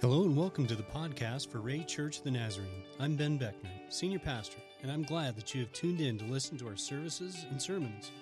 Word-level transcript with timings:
Hello 0.00 0.22
and 0.22 0.36
welcome 0.36 0.64
to 0.68 0.76
the 0.76 0.82
podcast 0.84 1.48
for 1.48 1.58
Wray 1.58 1.82
Church 1.82 2.18
of 2.18 2.22
the 2.22 2.30
Nazarene. 2.30 2.84
I'm 3.00 3.16
Ben 3.16 3.36
Beckman, 3.36 3.72
Senior 3.88 4.20
Pastor, 4.20 4.58
and 4.80 4.92
I'm 4.92 5.02
glad 5.02 5.34
that 5.34 5.52
you 5.52 5.60
have 5.62 5.72
tuned 5.72 6.00
in 6.00 6.16
to 6.18 6.24
listen 6.26 6.56
to 6.58 6.68
our 6.68 6.76
services 6.76 7.46
and 7.50 7.60
sermons. 7.60 8.12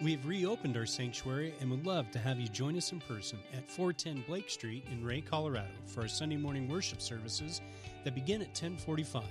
We 0.00 0.12
have 0.12 0.24
reopened 0.24 0.76
our 0.76 0.86
sanctuary 0.86 1.52
and 1.60 1.68
would 1.68 1.84
love 1.84 2.12
to 2.12 2.20
have 2.20 2.38
you 2.38 2.46
join 2.46 2.76
us 2.76 2.92
in 2.92 3.00
person 3.00 3.40
at 3.52 3.68
410 3.68 4.22
Blake 4.28 4.48
Street 4.48 4.84
in 4.88 5.04
Wray, 5.04 5.20
Colorado 5.20 5.66
for 5.84 6.02
our 6.02 6.08
Sunday 6.08 6.36
morning 6.36 6.68
worship 6.68 7.02
services 7.02 7.60
that 8.04 8.14
begin 8.14 8.40
at 8.40 8.50
1045, 8.50 9.24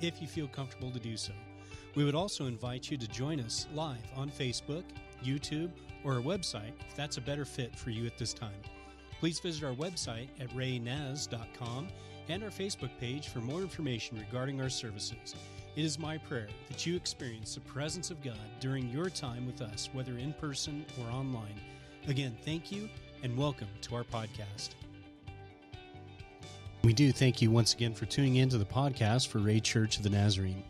if 0.00 0.22
you 0.22 0.26
feel 0.26 0.48
comfortable 0.48 0.90
to 0.92 0.98
do 0.98 1.14
so. 1.14 1.34
We 1.94 2.04
would 2.04 2.14
also 2.14 2.46
invite 2.46 2.90
you 2.90 2.96
to 2.96 3.06
join 3.06 3.38
us 3.38 3.66
live 3.74 3.98
on 4.16 4.30
Facebook, 4.30 4.84
YouTube, 5.22 5.72
or 6.04 6.14
our 6.14 6.22
website 6.22 6.72
if 6.88 6.96
that's 6.96 7.18
a 7.18 7.20
better 7.20 7.44
fit 7.44 7.76
for 7.76 7.90
you 7.90 8.06
at 8.06 8.16
this 8.16 8.32
time. 8.32 8.62
Please 9.24 9.40
visit 9.40 9.64
our 9.64 9.72
website 9.72 10.28
at 10.38 10.50
wraynaz.com 10.50 11.88
and 12.28 12.44
our 12.44 12.50
Facebook 12.50 12.90
page 13.00 13.28
for 13.28 13.38
more 13.38 13.62
information 13.62 14.18
regarding 14.18 14.60
our 14.60 14.68
services. 14.68 15.34
It 15.76 15.82
is 15.82 15.98
my 15.98 16.18
prayer 16.18 16.48
that 16.68 16.84
you 16.84 16.94
experience 16.94 17.54
the 17.54 17.62
presence 17.62 18.10
of 18.10 18.22
God 18.22 18.36
during 18.60 18.90
your 18.90 19.08
time 19.08 19.46
with 19.46 19.62
us, 19.62 19.88
whether 19.94 20.18
in 20.18 20.34
person 20.34 20.84
or 21.00 21.10
online. 21.10 21.58
Again, 22.06 22.36
thank 22.44 22.70
you 22.70 22.86
and 23.22 23.34
welcome 23.34 23.68
to 23.80 23.94
our 23.94 24.04
podcast. 24.04 24.74
We 26.82 26.92
do 26.92 27.10
thank 27.10 27.40
you 27.40 27.50
once 27.50 27.72
again 27.72 27.94
for 27.94 28.04
tuning 28.04 28.36
in 28.36 28.50
to 28.50 28.58
the 28.58 28.66
podcast 28.66 29.28
for 29.28 29.38
Wray 29.38 29.58
Church 29.58 29.96
of 29.96 30.02
the 30.02 30.10
Nazarene. 30.10 30.62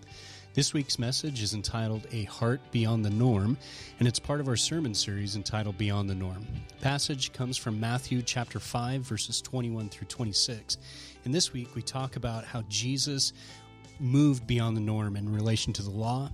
This 0.54 0.72
week's 0.72 1.00
message 1.00 1.42
is 1.42 1.52
entitled 1.52 2.06
A 2.12 2.22
Heart 2.26 2.60
Beyond 2.70 3.04
the 3.04 3.10
Norm, 3.10 3.58
and 3.98 4.06
it's 4.06 4.20
part 4.20 4.38
of 4.38 4.46
our 4.46 4.54
sermon 4.54 4.95
series 4.95 5.34
entitled 5.34 5.76
Beyond 5.76 6.08
the 6.08 6.14
Norm. 6.14 6.46
The 6.68 6.80
passage 6.80 7.32
comes 7.32 7.56
from 7.56 7.80
Matthew 7.80 8.23
chapter 8.23 8.60
5, 8.60 9.01
verses 9.01 9.42
21 9.42 9.88
through 9.88 10.06
26. 10.06 10.79
And 11.24 11.34
this 11.34 11.52
week 11.52 11.74
we 11.74 11.82
talk 11.82 12.14
about 12.14 12.45
how 12.45 12.62
Jesus 12.68 13.32
moved 13.98 14.46
beyond 14.46 14.76
the 14.76 14.80
norm 14.80 15.16
in 15.16 15.34
relation 15.34 15.73
to 15.73 15.82
the 15.82 15.90
law, 15.90 16.30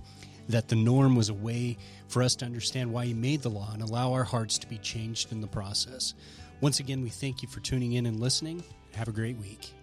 that 0.49 0.67
the 0.67 0.75
norm 0.75 1.15
was 1.15 1.29
a 1.29 1.33
way 1.33 1.79
for 2.07 2.21
us 2.21 2.35
to 2.35 2.45
understand 2.45 2.93
why 2.93 3.07
he 3.07 3.15
made 3.15 3.41
the 3.41 3.49
law 3.49 3.71
and 3.73 3.81
allow 3.81 4.13
our 4.13 4.23
hearts 4.23 4.59
to 4.59 4.67
be 4.67 4.77
changed 4.77 5.31
in 5.31 5.41
the 5.41 5.47
process. 5.47 6.13
Once 6.59 6.79
again, 6.79 7.01
we 7.01 7.09
thank 7.09 7.41
you 7.41 7.49
for 7.49 7.59
tuning 7.61 7.93
in 7.93 8.05
and 8.05 8.19
listening. 8.19 8.63
Have 8.93 9.07
a 9.07 9.11
great 9.11 9.37
week. 9.37 9.73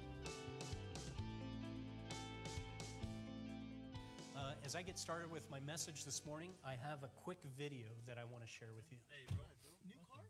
As 4.69 4.77
I 4.77 4.84
get 4.84 5.00
started 5.00 5.33
with 5.33 5.48
my 5.48 5.64
message 5.64 6.05
this 6.05 6.20
morning, 6.28 6.52
I 6.61 6.77
have 6.84 7.00
a 7.00 7.08
quick 7.24 7.41
video 7.56 7.88
that 8.05 8.20
I 8.20 8.28
want 8.28 8.44
to 8.44 8.50
share 8.52 8.69
with 8.77 8.84
you. 8.92 9.00
Hey, 9.08 9.25
bro, 9.33 9.48
new 9.88 9.97
car? 10.05 10.20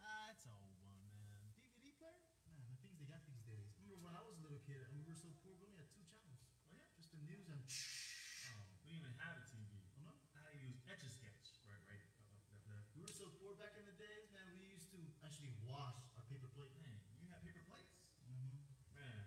Ah, 0.00 0.32
it's 0.32 0.48
an 0.48 0.56
old 0.56 0.64
one, 0.80 0.96
man. 1.12 1.52
DVD 1.60 1.92
player? 2.00 2.16
Man, 2.48 2.72
the 2.72 2.80
things 2.80 2.96
they 2.96 3.04
got 3.04 3.20
these 3.28 3.44
days. 3.44 3.68
Remember 3.84 4.00
when 4.00 4.16
I 4.16 4.24
was 4.24 4.40
a 4.40 4.48
little 4.48 4.64
kid 4.64 4.80
and 4.80 4.96
we 4.96 5.04
were 5.04 5.12
so 5.12 5.28
poor, 5.44 5.52
we 5.60 5.68
only 5.68 5.76
had 5.76 5.92
two 5.92 6.00
channels. 6.08 6.40
Oh 6.64 6.72
yeah, 6.72 6.88
just 6.96 7.12
the 7.12 7.20
news 7.20 7.52
and. 7.52 7.60
Oh, 7.60 8.64
we 8.80 8.96
didn't 8.96 9.12
even 9.12 9.12
have 9.20 9.36
a 9.36 9.44
TV. 9.44 9.60
Oh, 10.00 10.08
no? 10.08 10.16
I 10.32 10.40
had 10.40 10.56
to 10.56 10.60
use 10.64 10.80
Etch 10.88 11.04
a 11.04 11.12
Sketch. 11.12 11.60
Right, 11.68 11.84
right. 11.84 12.08
Uh, 12.16 12.32
left, 12.48 12.64
left. 12.72 12.88
We 12.96 13.04
were 13.04 13.12
so 13.12 13.28
poor 13.44 13.52
back 13.60 13.76
in 13.76 13.84
the 13.84 13.96
days, 14.00 14.32
man. 14.32 14.48
We 14.56 14.72
used 14.72 14.88
to 14.96 15.04
actually 15.20 15.52
wash 15.68 16.00
our 16.16 16.24
paper 16.32 16.48
plate. 16.56 16.72
Man, 16.80 16.96
you 17.20 17.28
had 17.28 17.44
paper 17.44 17.60
plates? 17.68 17.92
Mm-hmm. 18.24 18.56
Man, 18.96 19.20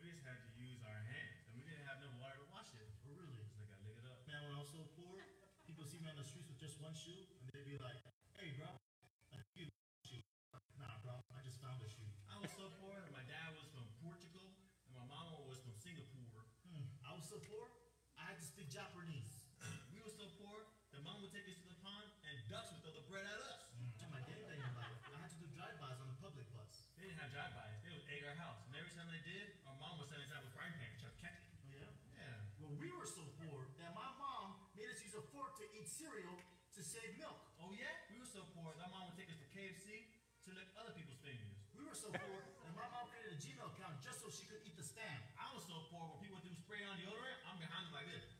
we 0.00 0.08
just 0.16 0.24
had 0.24 0.40
to 0.40 0.48
use 0.56 0.80
our 0.88 0.96
hands. 1.04 1.44
And 1.52 1.60
we 1.60 1.68
didn't 1.68 1.84
have 1.84 2.00
no 2.00 2.08
water 2.16 2.40
to 2.40 2.48
wash 2.48 2.72
it. 2.72 2.88
Oh, 3.04 3.12
really? 3.12 3.36
So 3.52 3.60
I 3.60 3.68
gotta 3.68 3.84
lick 3.84 4.00
it 4.00 4.08
up. 4.08 4.24
Man, 4.24 4.40
when 4.48 4.56
I 4.56 4.60
was 4.64 4.72
so 4.72 4.80
poor, 4.96 5.20
people 5.68 5.84
see 5.84 6.00
me 6.00 6.08
on 6.08 6.16
the 6.16 6.24
streets 6.24 6.47
with 6.47 6.47
just 6.58 6.82
one 6.82 6.94
shoe, 6.94 7.22
and 7.38 7.46
they'd 7.54 7.66
be 7.70 7.78
like, 7.78 7.98
"Hey, 8.34 8.50
bro, 8.58 8.66
I 9.30 9.38
need 9.54 9.70
a 9.70 10.06
shoe." 10.06 10.22
Nah, 10.74 10.98
bro, 11.06 11.14
I 11.30 11.40
just 11.46 11.62
found 11.62 11.78
a 11.82 11.88
shoe. 11.90 12.10
I 12.26 12.34
was 12.42 12.50
so 12.58 12.66
poor. 12.82 12.98
and 12.98 13.14
My 13.14 13.22
dad 13.30 13.54
was 13.54 13.66
from 13.70 13.86
Portugal, 14.02 14.46
and 14.90 14.94
my 14.98 15.06
mama 15.06 15.38
was 15.46 15.62
from 15.62 15.74
Singapore. 15.78 16.50
Hmm. 16.66 16.82
I 17.06 17.14
was 17.14 17.26
so 17.30 17.38
poor, 17.46 17.70
I 18.18 18.34
had 18.34 18.38
to 18.42 18.46
speak 18.46 18.70
Japanese. 18.70 19.46
We 19.94 20.02
were 20.02 20.10
so 20.10 20.26
poor, 20.38 20.66
the 20.94 21.02
mom 21.06 21.22
would 21.22 21.30
take 21.34 21.46
us 21.46 21.58
to 21.62 21.68
the 21.70 21.78
pond, 21.78 22.10
and 22.26 22.34
ducks 22.50 22.74
would 22.74 22.82
throw 22.82 22.94
the 22.94 23.06
bread 23.06 23.26
at 23.26 23.40
us. 23.54 23.70
In 24.02 24.10
my 24.10 24.22
day 24.26 24.38
day 24.42 24.58
in 24.58 24.74
life, 24.74 24.98
I 25.14 25.18
had 25.18 25.30
to 25.30 25.38
do 25.38 25.46
drive-bys 25.54 25.98
on 26.02 26.10
the 26.10 26.18
public 26.18 26.46
bus. 26.54 26.90
They 26.98 27.06
didn't 27.06 27.22
have 27.22 27.30
drive-bys. 27.34 27.78
They 27.86 27.90
would 27.94 28.06
egg 28.10 28.22
our 28.26 28.34
house. 28.38 28.66
And 28.66 28.74
every 28.78 28.94
time 28.98 29.10
they 29.10 29.22
did, 29.26 29.62
our 29.66 29.78
mom 29.78 29.98
would 30.02 30.10
send 30.10 30.22
us 30.26 30.30
out 30.34 30.42
with 30.42 30.54
frying 30.58 30.74
pan 30.74 30.90
to 30.90 30.98
try 30.98 31.10
to 31.14 31.18
catch 31.22 31.38
it. 31.38 31.54
Oh 31.62 31.70
yeah. 31.74 31.90
Yeah. 32.18 32.38
Well, 32.62 32.74
we 32.78 32.90
were 32.94 33.06
so 33.06 33.22
poor 33.42 33.70
that 33.82 33.90
my 33.94 34.10
mom 34.18 34.58
made 34.78 34.90
us 34.90 35.02
use 35.02 35.14
a 35.18 35.24
fork 35.34 35.58
to 35.58 35.66
eat 35.74 35.86
cereal 35.90 36.38
to 36.78 36.86
save 36.86 37.10
milk. 37.18 37.34
Oh 37.58 37.74
yeah? 37.74 37.90
We 38.06 38.22
were 38.22 38.30
so 38.30 38.46
poor, 38.54 38.70
that 38.78 38.86
mom 38.94 39.10
would 39.10 39.18
take 39.18 39.26
us 39.26 39.34
to 39.42 39.48
KFC 39.50 40.06
to 40.46 40.54
lick 40.54 40.70
other 40.78 40.94
people's 40.94 41.18
fingers. 41.26 41.58
We 41.74 41.82
were 41.82 41.98
so 41.98 42.06
poor 42.14 42.38
that 42.38 42.70
my 42.78 42.86
mom 42.94 43.10
created 43.10 43.34
a 43.34 43.38
Gmail 43.42 43.66
account 43.74 43.98
just 43.98 44.22
so 44.22 44.30
she 44.30 44.46
could 44.46 44.62
eat 44.62 44.78
the 44.78 44.86
stamp. 44.86 45.18
I 45.34 45.50
was 45.58 45.66
so 45.66 45.74
poor 45.90 46.06
when 46.06 46.22
people 46.22 46.38
do 46.38 46.54
spray 46.54 46.86
on 46.86 46.94
deodorant, 47.02 47.42
I'm 47.50 47.58
behind 47.58 47.90
them 47.90 47.98
like 47.98 48.06
this. 48.14 48.30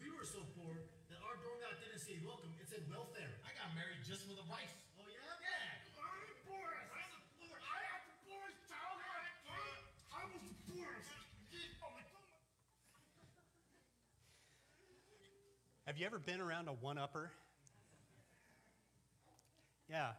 We 0.00 0.08
were 0.08 0.24
so 0.24 0.40
poor 0.56 0.72
that 1.12 1.20
our 1.20 1.36
doormat 1.36 1.84
didn't 1.84 2.00
say 2.00 2.16
welcome, 2.24 2.48
it 2.56 2.64
said 2.64 2.80
welfare. 2.88 3.28
I 3.44 3.52
got 3.52 3.76
married 3.76 4.00
just 4.08 4.24
for 4.24 4.32
the 4.32 4.46
rice. 4.48 4.72
Oh 4.96 5.04
yeah? 5.04 5.20
Yeah. 5.20 6.00
I'm 6.00 6.32
the 6.32 6.40
poorest. 6.48 6.88
I'm 6.96 7.12
the 7.12 7.20
poorest. 7.44 7.60
I 7.68 7.76
had 7.76 8.00
the 8.08 8.16
poorest 8.24 8.56
childhood. 8.72 9.36
I 10.16 10.24
was 10.32 10.40
the 10.48 10.56
poorest. 10.64 11.12
Oh 11.84 11.92
my 11.92 12.00
God. 12.08 12.24
Have 15.84 16.00
you 16.00 16.08
ever 16.08 16.16
been 16.16 16.40
around 16.40 16.72
a 16.72 16.76
one 16.80 16.96
upper? 16.96 17.28
Yeah, 19.90 20.10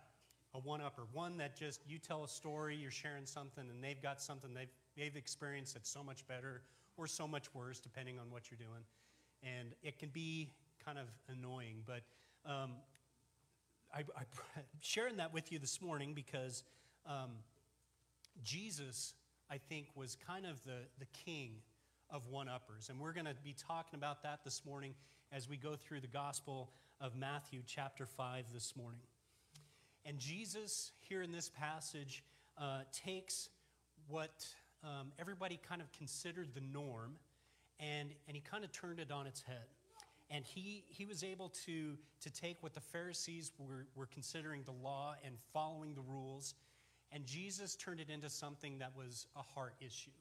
a 0.53 0.59
one 0.59 0.81
upper. 0.81 1.03
One 1.13 1.37
that 1.37 1.57
just, 1.57 1.81
you 1.87 1.97
tell 1.97 2.25
a 2.25 2.27
story, 2.27 2.75
you're 2.75 2.91
sharing 2.91 3.25
something, 3.25 3.63
and 3.69 3.81
they've 3.81 4.01
got 4.01 4.21
something 4.21 4.53
they've, 4.53 4.67
they've 4.97 5.15
experienced 5.15 5.75
that's 5.75 5.89
so 5.89 6.03
much 6.03 6.27
better 6.27 6.61
or 6.97 7.07
so 7.07 7.25
much 7.25 7.53
worse, 7.55 7.79
depending 7.79 8.19
on 8.19 8.29
what 8.29 8.51
you're 8.51 8.57
doing. 8.57 8.83
And 9.43 9.69
it 9.81 9.97
can 9.97 10.09
be 10.09 10.51
kind 10.83 10.97
of 10.97 11.05
annoying, 11.29 11.83
but 11.85 12.01
um, 12.45 12.71
I, 13.95 13.99
I'm 14.17 14.63
sharing 14.81 15.17
that 15.17 15.33
with 15.33 15.53
you 15.53 15.59
this 15.59 15.81
morning 15.81 16.13
because 16.13 16.63
um, 17.05 17.31
Jesus, 18.43 19.13
I 19.49 19.57
think, 19.57 19.88
was 19.95 20.17
kind 20.27 20.45
of 20.45 20.61
the, 20.65 20.79
the 20.99 21.07
king 21.25 21.53
of 22.09 22.27
one 22.27 22.49
uppers. 22.49 22.89
And 22.89 22.99
we're 22.99 23.13
going 23.13 23.25
to 23.25 23.35
be 23.41 23.55
talking 23.67 23.97
about 23.97 24.23
that 24.23 24.43
this 24.43 24.65
morning 24.65 24.95
as 25.31 25.47
we 25.47 25.55
go 25.55 25.75
through 25.77 26.01
the 26.01 26.07
Gospel 26.07 26.71
of 26.99 27.15
Matthew, 27.15 27.61
chapter 27.65 28.05
5, 28.05 28.47
this 28.53 28.75
morning. 28.75 28.99
And 30.06 30.19
Jesus, 30.19 30.91
here 31.00 31.22
in 31.22 31.31
this 31.31 31.50
passage, 31.50 32.23
uh, 32.57 32.79
takes 32.91 33.50
what 34.07 34.45
um, 34.84 35.12
everybody 35.19 35.59
kind 35.67 35.81
of 35.81 35.91
considered 35.91 36.50
the 36.53 36.62
norm 36.62 37.16
and, 37.79 38.09
and 38.28 38.35
he 38.35 38.41
kind 38.41 38.63
of 38.63 38.72
turned 38.72 39.00
it 39.00 39.12
on 39.12 39.28
its 39.28 39.41
head. 39.41 39.66
And 40.29 40.45
he, 40.45 40.85
he 40.88 41.06
was 41.06 41.23
able 41.23 41.50
to, 41.66 41.97
to 42.22 42.29
take 42.29 42.57
what 42.62 42.73
the 42.73 42.79
Pharisees 42.79 43.51
were, 43.57 43.85
were 43.95 44.06
considering 44.06 44.63
the 44.63 44.72
law 44.72 45.16
and 45.25 45.35
following 45.51 45.94
the 45.94 46.01
rules, 46.01 46.53
and 47.12 47.25
Jesus 47.25 47.75
turned 47.75 48.00
it 48.00 48.09
into 48.09 48.29
something 48.29 48.79
that 48.79 48.95
was 48.95 49.28
a 49.35 49.41
heart 49.41 49.73
issue. 49.81 50.12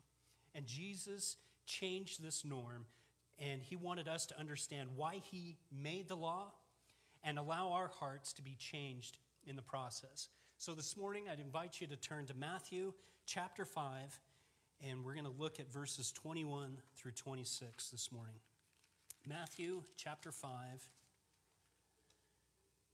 And 0.54 0.66
Jesus 0.66 1.36
changed 1.64 2.20
this 2.20 2.44
norm, 2.44 2.86
and 3.38 3.62
he 3.62 3.76
wanted 3.76 4.08
us 4.08 4.26
to 4.26 4.40
understand 4.40 4.88
why 4.96 5.22
he 5.30 5.56
made 5.70 6.08
the 6.08 6.16
law 6.16 6.46
and 7.22 7.38
allow 7.38 7.72
our 7.72 7.88
hearts 8.00 8.32
to 8.32 8.42
be 8.42 8.56
changed 8.58 9.16
in 9.46 9.56
the 9.56 9.62
process. 9.62 10.28
So 10.58 10.74
this 10.74 10.96
morning, 10.96 11.24
I'd 11.30 11.40
invite 11.40 11.80
you 11.80 11.86
to 11.86 11.96
turn 11.96 12.26
to 12.26 12.34
Matthew 12.34 12.92
chapter 13.26 13.64
5, 13.64 14.20
and 14.86 15.04
we're 15.04 15.14
going 15.14 15.24
to 15.24 15.32
look 15.38 15.58
at 15.58 15.72
verses 15.72 16.12
21 16.12 16.76
through 16.96 17.12
26 17.12 17.90
this 17.90 18.12
morning. 18.12 18.36
Matthew 19.26 19.82
chapter 19.96 20.32
5, 20.32 20.50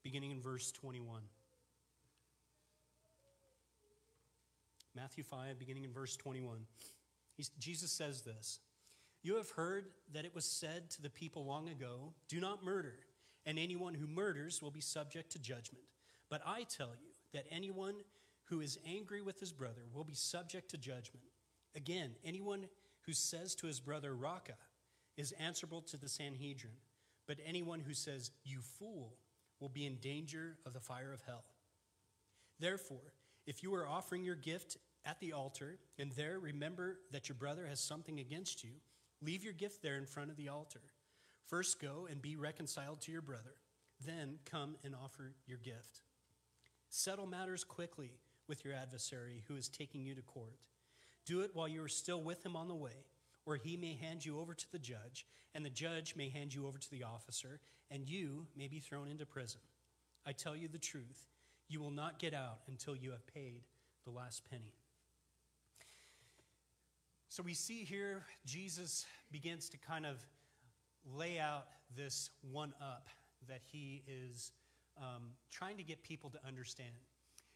beginning 0.02 0.30
in 0.30 0.40
verse 0.40 0.70
21. 0.72 1.22
Matthew 4.94 5.24
5, 5.24 5.58
beginning 5.58 5.84
in 5.84 5.92
verse 5.92 6.16
21. 6.16 6.58
He's, 7.36 7.50
Jesus 7.58 7.92
says 7.92 8.22
this 8.22 8.60
You 9.22 9.36
have 9.36 9.50
heard 9.50 9.86
that 10.14 10.24
it 10.24 10.34
was 10.34 10.44
said 10.44 10.90
to 10.90 11.02
the 11.02 11.10
people 11.10 11.44
long 11.44 11.68
ago, 11.68 12.14
Do 12.28 12.40
not 12.40 12.64
murder, 12.64 12.94
and 13.44 13.58
anyone 13.58 13.94
who 13.94 14.06
murders 14.06 14.62
will 14.62 14.70
be 14.70 14.80
subject 14.80 15.32
to 15.32 15.38
judgment. 15.38 15.84
But 16.30 16.42
I 16.46 16.64
tell 16.64 16.88
you 16.88 17.12
that 17.32 17.46
anyone 17.50 17.94
who 18.44 18.60
is 18.60 18.78
angry 18.86 19.22
with 19.22 19.40
his 19.40 19.52
brother 19.52 19.82
will 19.92 20.04
be 20.04 20.14
subject 20.14 20.70
to 20.70 20.78
judgment. 20.78 21.24
Again, 21.74 22.12
anyone 22.24 22.66
who 23.02 23.12
says 23.12 23.54
to 23.56 23.66
his 23.66 23.80
brother, 23.80 24.14
Raca, 24.14 24.54
is 25.16 25.32
answerable 25.32 25.82
to 25.82 25.96
the 25.96 26.08
Sanhedrin. 26.08 26.74
But 27.26 27.38
anyone 27.44 27.80
who 27.80 27.94
says, 27.94 28.30
You 28.44 28.60
fool, 28.78 29.16
will 29.60 29.68
be 29.68 29.86
in 29.86 29.96
danger 29.96 30.58
of 30.66 30.72
the 30.72 30.80
fire 30.80 31.12
of 31.12 31.22
hell. 31.26 31.44
Therefore, 32.60 33.12
if 33.46 33.62
you 33.62 33.74
are 33.74 33.86
offering 33.86 34.24
your 34.24 34.34
gift 34.34 34.76
at 35.04 35.20
the 35.20 35.32
altar, 35.32 35.78
and 35.98 36.12
there 36.12 36.38
remember 36.38 36.98
that 37.12 37.28
your 37.28 37.36
brother 37.36 37.66
has 37.66 37.80
something 37.80 38.18
against 38.20 38.64
you, 38.64 38.70
leave 39.22 39.44
your 39.44 39.52
gift 39.52 39.82
there 39.82 39.96
in 39.96 40.06
front 40.06 40.30
of 40.30 40.36
the 40.36 40.48
altar. 40.48 40.82
First 41.46 41.80
go 41.80 42.06
and 42.10 42.20
be 42.20 42.36
reconciled 42.36 43.00
to 43.02 43.12
your 43.12 43.22
brother, 43.22 43.54
then 44.04 44.38
come 44.44 44.76
and 44.84 44.94
offer 44.94 45.32
your 45.46 45.58
gift. 45.58 46.02
Settle 46.96 47.26
matters 47.26 47.62
quickly 47.62 48.12
with 48.48 48.64
your 48.64 48.72
adversary 48.72 49.44
who 49.48 49.56
is 49.56 49.68
taking 49.68 50.06
you 50.06 50.14
to 50.14 50.22
court. 50.22 50.56
Do 51.26 51.42
it 51.42 51.50
while 51.52 51.68
you 51.68 51.84
are 51.84 51.88
still 51.88 52.22
with 52.22 52.44
him 52.44 52.56
on 52.56 52.68
the 52.68 52.74
way, 52.74 53.04
or 53.44 53.56
he 53.56 53.76
may 53.76 53.98
hand 54.00 54.24
you 54.24 54.40
over 54.40 54.54
to 54.54 54.72
the 54.72 54.78
judge, 54.78 55.26
and 55.54 55.62
the 55.62 55.68
judge 55.68 56.16
may 56.16 56.30
hand 56.30 56.54
you 56.54 56.66
over 56.66 56.78
to 56.78 56.90
the 56.90 57.02
officer, 57.02 57.60
and 57.90 58.08
you 58.08 58.46
may 58.56 58.66
be 58.66 58.80
thrown 58.80 59.08
into 59.08 59.26
prison. 59.26 59.60
I 60.24 60.32
tell 60.32 60.56
you 60.56 60.68
the 60.68 60.78
truth, 60.78 61.26
you 61.68 61.80
will 61.80 61.90
not 61.90 62.18
get 62.18 62.32
out 62.32 62.60
until 62.66 62.96
you 62.96 63.10
have 63.10 63.26
paid 63.26 63.60
the 64.06 64.10
last 64.10 64.48
penny. 64.50 64.72
So 67.28 67.42
we 67.42 67.52
see 67.52 67.84
here 67.84 68.24
Jesus 68.46 69.04
begins 69.30 69.68
to 69.68 69.76
kind 69.76 70.06
of 70.06 70.16
lay 71.14 71.38
out 71.38 71.66
this 71.94 72.30
one 72.40 72.72
up 72.80 73.10
that 73.48 73.60
he 73.70 74.02
is 74.08 74.50
um, 74.98 75.30
trying 75.50 75.76
to 75.76 75.82
get 75.82 76.02
people 76.02 76.30
to 76.30 76.38
understand. 76.46 76.90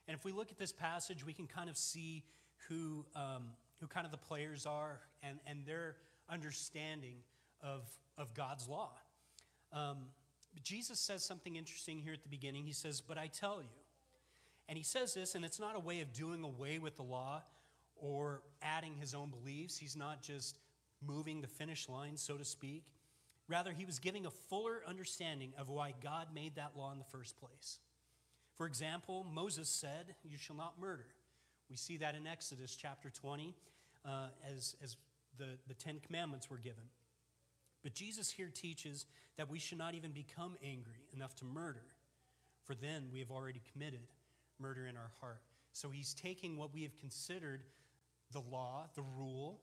And 0.09 0.17
if 0.17 0.25
we 0.25 0.33
look 0.33 0.51
at 0.51 0.59
this 0.59 0.73
passage, 0.73 1.25
we 1.25 1.33
can 1.33 1.47
kind 1.47 1.71
of 1.71 1.77
see 1.77 2.25
who, 2.69 3.05
um, 3.15 3.51
who 3.81 3.87
kind 3.87 4.05
of 4.05 4.11
the 4.11 4.19
players 4.19 4.67
are 4.67 5.01
and, 5.23 5.39
and 5.47 5.65
their 5.65 5.97
understanding 6.29 7.17
of, 7.63 7.83
of 8.19 8.35
God's 8.35 8.69
law. 8.69 8.91
Um, 9.73 9.99
Jesus 10.63 10.99
says 10.99 11.25
something 11.25 11.57
interesting 11.57 11.99
here 11.99 12.13
at 12.13 12.23
the 12.23 12.29
beginning. 12.29 12.65
He 12.65 12.73
says, 12.73 13.01
But 13.01 13.19
I 13.19 13.29
tell 13.29 13.63
you. 13.63 13.69
And 14.69 14.77
he 14.77 14.85
says 14.85 15.15
this, 15.15 15.35
and 15.35 15.45
it's 15.45 15.59
not 15.59 15.75
a 15.75 15.81
way 15.81 16.01
of 16.01 16.13
doing 16.13 16.45
away 16.45 16.79
with 16.79 16.97
the 16.97 17.03
law 17.03 17.43
or 17.97 18.43
adding 18.63 18.95
his 18.95 19.15
own 19.15 19.29
beliefs. 19.31 19.77
He's 19.77 19.97
not 19.97 20.23
just 20.23 20.59
moving 21.05 21.41
the 21.41 21.49
finish 21.49 21.89
line, 21.89 22.17
so 22.17 22.37
to 22.37 22.45
speak. 22.45 22.85
Rather, 23.51 23.73
he 23.73 23.85
was 23.85 23.99
giving 23.99 24.27
a 24.27 24.31
fuller 24.31 24.81
understanding 24.87 25.53
of 25.59 25.69
why 25.69 25.93
God 26.03 26.29
made 26.33 26.55
that 26.55 26.77
law 26.77 26.93
in 26.93 26.99
the 26.99 27.05
first 27.05 27.35
place. 27.41 27.81
For 28.57 28.67
example, 28.67 29.27
Moses 29.35 29.69
said, 29.69 30.15
You 30.23 30.39
shall 30.39 30.55
not 30.55 30.81
murder. 30.81 31.07
We 31.69 31.77
see 31.77 31.97
that 31.97 32.15
in 32.15 32.29
Exodus 32.29 32.77
chapter 32.77 33.11
20 33.11 33.53
uh, 34.05 34.11
as, 34.49 34.77
as 34.85 34.97
the, 35.37 35.59
the 35.67 35.75
Ten 35.75 35.99
Commandments 36.07 36.49
were 36.49 36.59
given. 36.59 36.85
But 37.83 37.93
Jesus 37.93 38.31
here 38.31 38.51
teaches 38.55 39.07
that 39.37 39.51
we 39.51 39.59
should 39.59 39.79
not 39.79 39.95
even 39.95 40.13
become 40.13 40.57
angry 40.63 41.09
enough 41.13 41.35
to 41.37 41.45
murder, 41.45 41.83
for 42.65 42.77
then 42.77 43.09
we 43.13 43.19
have 43.19 43.33
already 43.33 43.63
committed 43.73 44.07
murder 44.61 44.87
in 44.87 44.97
our 44.97 45.11
heart. 45.21 45.41
So 45.73 45.91
he's 45.91 46.15
taking 46.15 46.57
what 46.57 46.73
we 46.73 46.83
have 46.83 46.97
considered 46.99 47.63
the 48.33 48.43
law, 48.53 48.87
the 48.95 49.03
rule, 49.17 49.61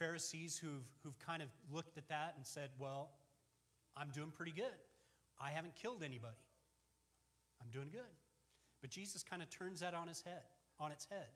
Pharisees 0.00 0.58
who've, 0.58 0.82
who've 1.04 1.18
kind 1.20 1.42
of 1.42 1.48
looked 1.70 1.98
at 1.98 2.08
that 2.08 2.32
and 2.36 2.44
said, 2.44 2.70
Well, 2.78 3.10
I'm 3.96 4.08
doing 4.08 4.32
pretty 4.36 4.52
good. 4.52 4.64
I 5.40 5.50
haven't 5.50 5.76
killed 5.76 6.02
anybody. 6.02 6.34
I'm 7.62 7.70
doing 7.70 7.88
good. 7.92 8.00
But 8.80 8.90
Jesus 8.90 9.22
kind 9.22 9.42
of 9.42 9.50
turns 9.50 9.80
that 9.80 9.94
on 9.94 10.08
his 10.08 10.22
head, 10.22 10.42
on 10.80 10.90
its 10.90 11.06
head, 11.10 11.28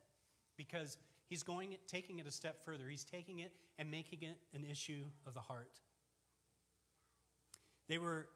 because 0.57 0.97
he's 1.29 1.43
going 1.43 1.77
taking 1.87 2.19
it 2.19 2.27
a 2.27 2.31
step 2.31 2.65
further. 2.65 2.89
He's 2.89 3.05
taking 3.05 3.41
it 3.41 3.53
and 3.79 3.91
making 3.91 4.23
it 4.23 4.39
an 4.55 4.65
issue 4.69 5.05
of 5.27 5.35
the 5.35 5.41
heart. 5.41 5.81
They 7.87 7.99
were 7.99 8.29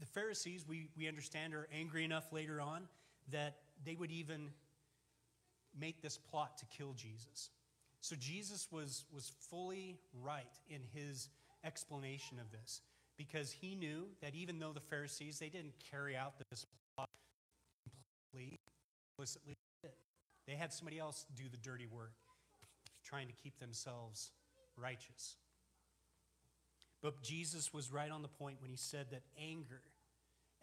the 0.00 0.06
Pharisees, 0.06 0.64
we, 0.66 0.88
we 0.96 1.06
understand, 1.06 1.54
are 1.54 1.68
angry 1.72 2.04
enough 2.04 2.32
later 2.32 2.60
on 2.60 2.88
that 3.30 3.58
they 3.84 3.94
would 3.94 4.10
even 4.10 4.50
make 5.78 6.02
this 6.02 6.16
plot 6.16 6.58
to 6.58 6.64
kill 6.76 6.94
Jesus. 6.94 7.50
So 8.02 8.16
Jesus 8.16 8.66
was, 8.72 9.04
was 9.14 9.30
fully 9.48 10.00
right 10.20 10.42
in 10.68 10.80
his 10.92 11.28
explanation 11.64 12.40
of 12.40 12.50
this 12.50 12.80
because 13.16 13.52
he 13.52 13.76
knew 13.76 14.06
that 14.20 14.34
even 14.34 14.58
though 14.58 14.72
the 14.72 14.80
Pharisees, 14.80 15.38
they 15.38 15.48
didn't 15.48 15.74
carry 15.88 16.16
out 16.16 16.34
this 16.50 16.66
plot 16.96 17.08
completely, 18.32 18.58
explicitly, 19.08 19.54
they 20.48 20.54
had 20.54 20.72
somebody 20.72 20.98
else 20.98 21.26
do 21.36 21.44
the 21.48 21.56
dirty 21.56 21.86
work, 21.86 22.14
trying 23.04 23.28
to 23.28 23.34
keep 23.40 23.60
themselves 23.60 24.32
righteous. 24.76 25.36
But 27.02 27.22
Jesus 27.22 27.72
was 27.72 27.92
right 27.92 28.10
on 28.10 28.22
the 28.22 28.28
point 28.28 28.56
when 28.60 28.70
he 28.70 28.76
said 28.76 29.06
that 29.12 29.22
anger, 29.40 29.80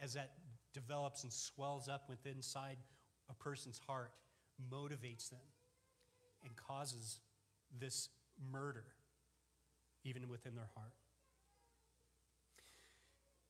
as 0.01 0.13
that 0.15 0.31
develops 0.73 1.23
and 1.23 1.31
swells 1.31 1.87
up 1.87 2.09
within 2.09 2.33
inside 2.33 2.75
a 3.29 3.33
person's 3.33 3.79
heart, 3.87 4.11
motivates 4.69 5.29
them 5.29 5.39
and 6.43 6.51
causes 6.57 7.19
this 7.77 8.09
murder 8.51 8.85
even 10.03 10.29
within 10.29 10.55
their 10.55 10.69
heart. 10.75 10.93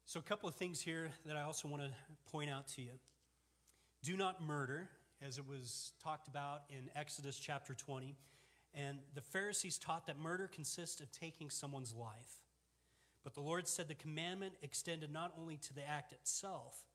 So, 0.06 0.20
a 0.20 0.24
couple 0.24 0.50
of 0.50 0.56
things 0.56 0.82
here 0.82 1.12
that 1.26 1.38
I 1.38 1.44
also 1.44 1.68
want 1.68 1.84
to 1.84 1.92
point 2.32 2.50
out 2.50 2.68
to 2.70 2.82
you. 2.82 2.94
Do 4.04 4.18
not 4.18 4.42
murder, 4.42 4.90
as 5.22 5.38
it 5.38 5.48
was 5.48 5.92
talked 6.04 6.28
about 6.28 6.62
in 6.70 6.90
Exodus 6.96 7.38
chapter 7.38 7.74
20. 7.74 8.16
And 8.74 9.00
the 9.14 9.22
Pharisees 9.22 9.78
taught 9.78 10.08
that 10.08 10.18
murder 10.18 10.50
consists 10.52 11.02
of 11.02 11.12
taking 11.12 11.50
someone's 11.50 11.94
life. 11.94 12.42
But 13.24 13.34
the 13.34 13.42
Lord 13.42 13.68
said 13.68 13.88
the 13.88 13.96
commandment 13.96 14.54
extended 14.62 15.12
not 15.12 15.34
only 15.40 15.58
to 15.58 15.74
the 15.74 15.88
act 15.88 16.14
itself, 16.14 16.86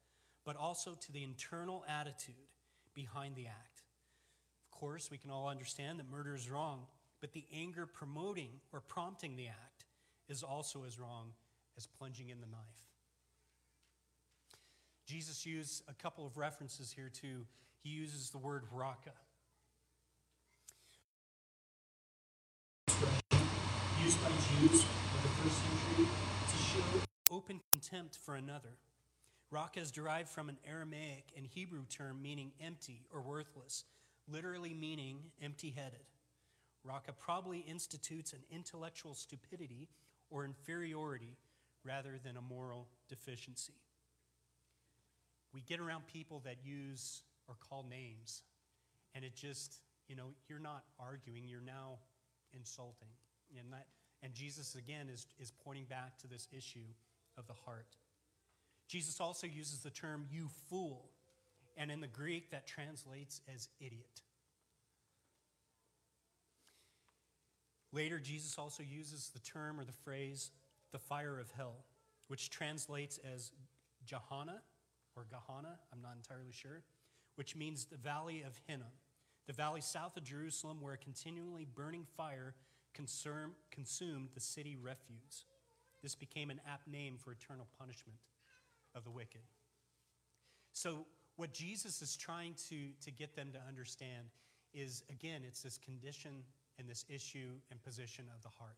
but 0.44 0.56
also 0.56 0.94
to 0.94 1.12
the 1.12 1.22
internal 1.22 1.84
attitude 1.88 2.34
behind 2.94 3.36
the 3.36 3.46
act. 3.46 3.82
Of 4.72 4.78
course, 4.78 5.10
we 5.10 5.18
can 5.18 5.30
all 5.30 5.48
understand 5.48 5.98
that 5.98 6.10
murder 6.10 6.34
is 6.34 6.50
wrong, 6.50 6.86
but 7.20 7.32
the 7.32 7.44
anger 7.54 7.86
promoting 7.86 8.60
or 8.72 8.80
prompting 8.80 9.36
the 9.36 9.48
act 9.48 9.84
is 10.28 10.42
also 10.42 10.84
as 10.86 10.98
wrong 10.98 11.32
as 11.76 11.86
plunging 11.86 12.28
in 12.28 12.40
the 12.40 12.46
knife. 12.46 12.84
Jesus 15.06 15.44
used 15.44 15.82
a 15.88 15.94
couple 15.94 16.26
of 16.26 16.36
references 16.36 16.92
here 16.92 17.10
too. 17.10 17.46
He 17.82 17.90
uses 17.90 18.30
the 18.30 18.38
word 18.38 18.64
raca. 18.72 19.12
Used 24.02 24.22
by 24.22 24.30
Jews 24.30 24.82
of 24.82 25.22
the 25.22 25.28
first 25.28 25.56
century 25.58 26.06
to 26.48 26.56
show 26.56 27.04
open 27.30 27.60
contempt 27.72 28.16
for 28.24 28.36
another. 28.36 28.78
Raca 29.50 29.80
is 29.80 29.90
derived 29.90 30.28
from 30.28 30.48
an 30.48 30.58
Aramaic 30.68 31.24
and 31.36 31.46
Hebrew 31.46 31.84
term 31.86 32.22
meaning 32.22 32.52
empty 32.60 33.02
or 33.12 33.20
worthless, 33.20 33.84
literally 34.28 34.74
meaning 34.74 35.18
empty 35.42 35.74
headed. 35.76 36.04
Raca 36.84 37.12
probably 37.12 37.60
institutes 37.60 38.32
an 38.32 38.40
intellectual 38.50 39.14
stupidity 39.14 39.88
or 40.30 40.44
inferiority 40.44 41.36
rather 41.84 42.18
than 42.22 42.36
a 42.36 42.42
moral 42.42 42.88
deficiency. 43.08 43.74
We 45.52 45.62
get 45.62 45.80
around 45.80 46.06
people 46.06 46.42
that 46.44 46.56
use 46.64 47.22
or 47.48 47.54
call 47.68 47.86
names, 47.88 48.42
and 49.14 49.24
it 49.24 49.34
just, 49.34 49.80
you 50.08 50.16
know, 50.16 50.34
you're 50.48 50.58
not 50.58 50.84
arguing, 50.98 51.44
you're 51.46 51.60
now 51.60 51.98
insulting. 52.52 53.08
And, 53.58 53.72
that, 53.72 53.86
and 54.22 54.34
Jesus, 54.34 54.74
again, 54.74 55.08
is, 55.12 55.26
is 55.38 55.52
pointing 55.64 55.84
back 55.84 56.18
to 56.18 56.26
this 56.26 56.48
issue 56.56 56.86
of 57.38 57.46
the 57.46 57.52
heart. 57.52 57.86
Jesus 58.88 59.20
also 59.20 59.46
uses 59.46 59.80
the 59.80 59.90
term 59.90 60.26
you 60.30 60.48
fool, 60.68 61.10
and 61.76 61.90
in 61.90 62.00
the 62.00 62.08
Greek, 62.08 62.50
that 62.50 62.66
translates 62.66 63.40
as 63.54 63.68
idiot. 63.80 64.22
Later, 67.94 68.18
Jesus 68.18 68.58
also 68.58 68.82
uses 68.82 69.30
the 69.32 69.38
term 69.38 69.78
or 69.78 69.84
the 69.84 69.92
phrase 69.92 70.50
the 70.90 70.98
fire 70.98 71.38
of 71.38 71.50
hell, 71.56 71.84
which 72.26 72.50
translates 72.50 73.18
as 73.34 73.52
Jahana 74.04 74.58
or 75.16 75.26
Gehenna, 75.30 75.78
I'm 75.92 76.02
not 76.02 76.16
entirely 76.16 76.52
sure, 76.52 76.82
which 77.36 77.54
means 77.54 77.84
the 77.84 77.96
valley 77.96 78.42
of 78.42 78.60
Hinnom, 78.66 78.88
the 79.46 79.52
valley 79.52 79.80
south 79.80 80.16
of 80.16 80.24
Jerusalem 80.24 80.80
where 80.80 80.94
a 80.94 80.98
continually 80.98 81.66
burning 81.72 82.04
fire 82.16 82.54
consumed 82.94 84.28
the 84.34 84.40
city 84.40 84.76
refuse. 84.80 85.46
This 86.02 86.16
became 86.16 86.50
an 86.50 86.60
apt 86.68 86.88
name 86.88 87.16
for 87.16 87.32
eternal 87.32 87.66
punishment 87.78 88.18
of 88.94 89.04
the 89.04 89.10
wicked. 89.10 89.40
So, 90.72 91.06
what 91.36 91.52
Jesus 91.52 92.02
is 92.02 92.16
trying 92.16 92.54
to, 92.68 92.76
to 93.04 93.10
get 93.10 93.34
them 93.34 93.50
to 93.52 93.58
understand 93.68 94.28
is 94.72 95.02
again, 95.10 95.42
it's 95.46 95.62
this 95.62 95.78
condition 95.78 96.44
and 96.78 96.88
this 96.88 97.04
issue 97.08 97.52
and 97.70 97.82
position 97.82 98.26
of 98.34 98.42
the 98.42 98.50
heart. 98.58 98.76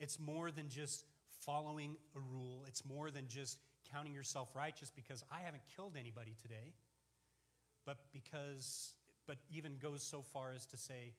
It's 0.00 0.18
more 0.18 0.50
than 0.50 0.68
just 0.68 1.04
following 1.44 1.96
a 2.16 2.20
rule, 2.20 2.64
it's 2.66 2.84
more 2.84 3.10
than 3.10 3.26
just 3.28 3.58
counting 3.92 4.12
yourself 4.12 4.48
righteous 4.54 4.90
because 4.94 5.22
I 5.30 5.40
haven't 5.40 5.62
killed 5.76 5.96
anybody 5.98 6.34
today, 6.42 6.74
but 7.86 7.96
because, 8.12 8.92
but 9.26 9.36
even 9.50 9.76
goes 9.80 10.02
so 10.02 10.22
far 10.22 10.52
as 10.54 10.66
to 10.66 10.76
say, 10.76 11.14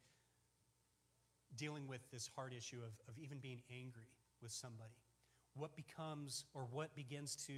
dealing 1.58 1.88
with 1.88 2.02
this 2.12 2.30
hard 2.36 2.54
issue 2.54 2.78
of, 2.78 2.94
of 3.08 3.18
even 3.18 3.40
being 3.40 3.62
angry 3.72 4.08
with 4.42 4.52
somebody. 4.52 4.94
What 5.56 5.76
becomes 5.76 6.46
or 6.54 6.68
what 6.72 6.96
begins 6.96 7.36
to, 7.48 7.54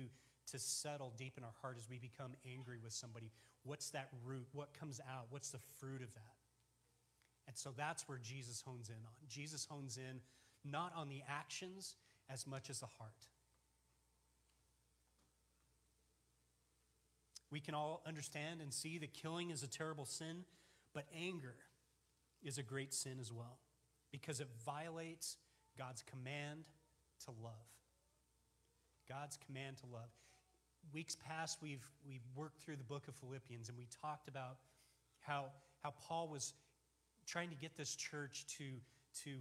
to 0.51 0.59
settle 0.59 1.13
deep 1.17 1.33
in 1.37 1.43
our 1.43 1.53
heart 1.61 1.75
as 1.77 1.89
we 1.89 1.97
become 1.97 2.31
angry 2.49 2.77
with 2.81 2.93
somebody? 2.93 3.31
What's 3.63 3.89
that 3.91 4.07
root? 4.25 4.47
What 4.53 4.69
comes 4.79 4.99
out? 5.01 5.25
What's 5.29 5.49
the 5.49 5.59
fruit 5.77 6.01
of 6.01 6.13
that? 6.13 6.30
And 7.51 7.57
so 7.57 7.71
that's 7.75 8.07
where 8.07 8.17
Jesus 8.17 8.63
hones 8.65 8.87
in 8.87 8.95
on. 8.95 9.11
Jesus 9.27 9.65
hones 9.65 9.97
in 9.97 10.21
not 10.63 10.93
on 10.95 11.09
the 11.09 11.21
actions 11.27 11.95
as 12.29 12.47
much 12.47 12.69
as 12.69 12.79
the 12.79 12.85
heart. 12.97 13.27
We 17.51 17.59
can 17.59 17.75
all 17.75 18.01
understand 18.07 18.61
and 18.61 18.73
see 18.73 18.99
that 18.99 19.13
killing 19.13 19.49
is 19.49 19.63
a 19.63 19.67
terrible 19.67 20.05
sin, 20.05 20.45
but 20.93 21.03
anger 21.13 21.55
is 22.41 22.57
a 22.57 22.63
great 22.63 22.93
sin 22.93 23.17
as 23.19 23.33
well 23.33 23.57
because 24.13 24.39
it 24.39 24.47
violates 24.65 25.35
God's 25.77 26.03
command 26.03 26.63
to 27.25 27.31
love. 27.43 27.51
God's 29.09 29.37
command 29.45 29.75
to 29.79 29.87
love. 29.91 30.09
Weeks 30.93 31.17
past, 31.27 31.57
we've, 31.61 31.85
we've 32.07 32.25
worked 32.33 32.61
through 32.61 32.77
the 32.77 32.85
book 32.85 33.09
of 33.09 33.15
Philippians 33.15 33.67
and 33.67 33.77
we 33.77 33.87
talked 34.01 34.29
about 34.29 34.55
how, 35.19 35.47
how 35.83 35.93
Paul 36.07 36.29
was 36.29 36.53
trying 37.31 37.49
to 37.49 37.55
get 37.55 37.77
this 37.77 37.95
church 37.95 38.45
to, 38.57 38.65
to 39.23 39.31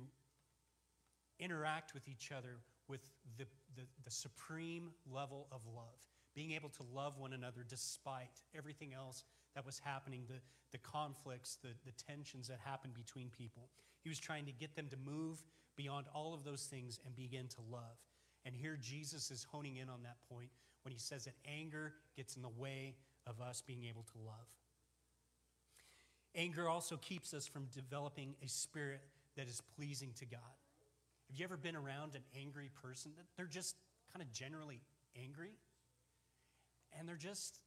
interact 1.41 1.93
with 1.93 2.07
each 2.09 2.31
other 2.31 2.59
with 2.89 3.01
the, 3.37 3.45
the, 3.77 3.83
the 4.05 4.11
supreme 4.11 4.91
level 5.13 5.49
of 5.51 5.61
love, 5.75 5.99
being 6.35 6.53
able 6.53 6.69
to 6.69 6.85
love 6.95 7.19
one 7.19 7.33
another 7.33 7.65
despite 7.69 8.41
everything 8.57 8.95
else 8.95 9.25
that 9.57 9.67
was 9.67 9.81
happening, 9.85 10.23
the, 10.29 10.39
the 10.71 10.79
conflicts, 10.79 11.59
the, 11.63 11.71
the 11.85 11.93
tensions 12.07 12.47
that 12.47 12.59
happened 12.65 12.95
between 12.95 13.29
people. 13.37 13.69
He 14.05 14.09
was 14.09 14.21
trying 14.21 14.47
to 14.47 14.53
get 14.53 14.77
them 14.77 14.87
to 14.91 14.97
move 14.97 15.43
beyond 15.77 16.07
all 16.15 16.33
of 16.33 16.45
those 16.45 16.63
things 16.63 17.01
and 17.05 17.17
begin 17.17 17.49
to 17.49 17.57
love. 17.73 17.99
And 18.45 18.55
here 18.55 18.79
Jesus 18.81 19.33
is 19.33 19.45
honing 19.51 19.77
in 19.77 19.89
on 19.89 20.03
that 20.05 20.17
point 20.33 20.51
when 20.83 20.93
he 20.93 20.99
says 20.99 21.25
that 21.25 21.35
anger 21.45 21.95
gets 22.17 22.37
in 22.37 22.43
the 22.43 22.49
way 22.49 22.95
of 23.27 23.41
us 23.41 23.63
being 23.67 23.85
able 23.85 24.03
to 24.03 24.19
love. 24.25 24.47
Anger 26.35 26.69
also 26.69 26.97
keeps 26.97 27.35
us 27.35 27.47
from 27.47 27.67
developing 27.75 28.35
a 28.45 28.49
spirit 28.49 29.01
that 29.37 29.49
is 29.49 29.63
pleasing 29.77 30.13
to 30.19 30.25
God. 30.25 30.41
Have 31.29 31.39
you 31.39 31.45
ever 31.45 31.57
been 31.57 31.77
around 31.77 32.15
an 32.15 32.23
angry 32.39 32.71
person? 32.83 33.13
They're 33.37 33.47
just 33.47 33.77
kind 34.13 34.23
of 34.23 34.33
generally 34.33 34.81
angry. 35.21 35.53
And 36.99 37.09
they're 37.09 37.17
just, 37.17 37.61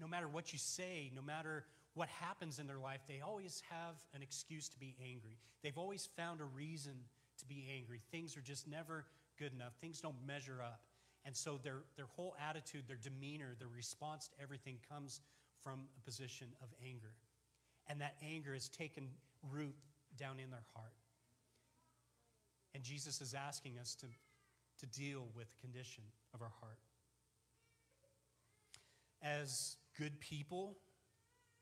no 0.00 0.06
matter 0.06 0.28
what 0.28 0.52
you 0.52 0.58
say, 0.58 1.10
no 1.14 1.22
matter 1.22 1.64
what 1.94 2.08
happens 2.08 2.58
in 2.58 2.66
their 2.66 2.78
life, 2.78 3.00
they 3.08 3.20
always 3.20 3.62
have 3.70 3.94
an 4.14 4.22
excuse 4.22 4.68
to 4.68 4.78
be 4.78 4.94
angry. 5.02 5.38
They've 5.62 5.78
always 5.78 6.08
found 6.16 6.40
a 6.40 6.44
reason 6.44 6.92
to 7.38 7.46
be 7.46 7.66
angry. 7.74 8.00
Things 8.10 8.36
are 8.36 8.40
just 8.40 8.66
never 8.68 9.04
good 9.38 9.52
enough, 9.52 9.72
things 9.80 10.00
don't 10.00 10.16
measure 10.26 10.60
up. 10.62 10.80
And 11.24 11.36
so 11.36 11.58
their, 11.62 11.78
their 11.96 12.06
whole 12.06 12.36
attitude, 12.40 12.84
their 12.86 12.98
demeanor, 13.02 13.56
their 13.58 13.68
response 13.68 14.28
to 14.28 14.42
everything 14.42 14.76
comes 14.88 15.20
from 15.62 15.80
a 15.98 16.00
position 16.04 16.48
of 16.62 16.68
anger. 16.84 17.10
And 17.88 18.00
that 18.00 18.16
anger 18.22 18.52
has 18.52 18.68
taken 18.68 19.08
root 19.50 19.74
down 20.18 20.38
in 20.42 20.50
their 20.50 20.64
heart. 20.74 20.92
And 22.74 22.82
Jesus 22.82 23.20
is 23.20 23.34
asking 23.34 23.78
us 23.78 23.94
to, 23.96 24.06
to 24.80 24.86
deal 24.86 25.26
with 25.34 25.46
the 25.50 25.66
condition 25.66 26.04
of 26.34 26.42
our 26.42 26.52
heart. 26.60 26.78
As 29.22 29.76
good 29.98 30.20
people, 30.20 30.76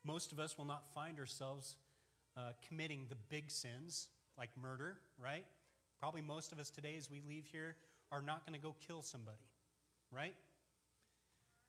most 0.04 0.32
of 0.32 0.40
us 0.40 0.58
will 0.58 0.64
not 0.64 0.84
find 0.94 1.18
ourselves 1.18 1.76
uh, 2.36 2.52
committing 2.66 3.06
the 3.08 3.16
big 3.28 3.50
sins 3.50 4.08
like 4.36 4.50
murder, 4.60 4.98
right? 5.22 5.44
Probably 6.00 6.20
most 6.22 6.52
of 6.52 6.58
us 6.58 6.70
today, 6.70 6.96
as 6.98 7.10
we 7.10 7.22
leave 7.28 7.46
here, 7.50 7.76
are 8.10 8.20
not 8.20 8.44
going 8.46 8.58
to 8.58 8.62
go 8.62 8.74
kill 8.86 9.02
somebody, 9.02 9.46
right? 10.10 10.34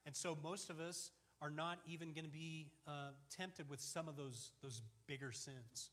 And 0.06 0.16
so 0.16 0.38
most 0.44 0.70
of 0.70 0.80
us 0.80 1.12
are 1.42 1.50
not 1.50 1.80
even 1.88 2.14
going 2.14 2.26
to 2.26 2.32
be 2.32 2.68
uh, 2.88 3.12
tempted 3.36 3.70
with 3.70 3.82
some 3.82 4.08
of 4.08 4.16
those, 4.16 4.52
those 4.62 4.82
bigger 5.08 5.32
sins. 5.32 5.90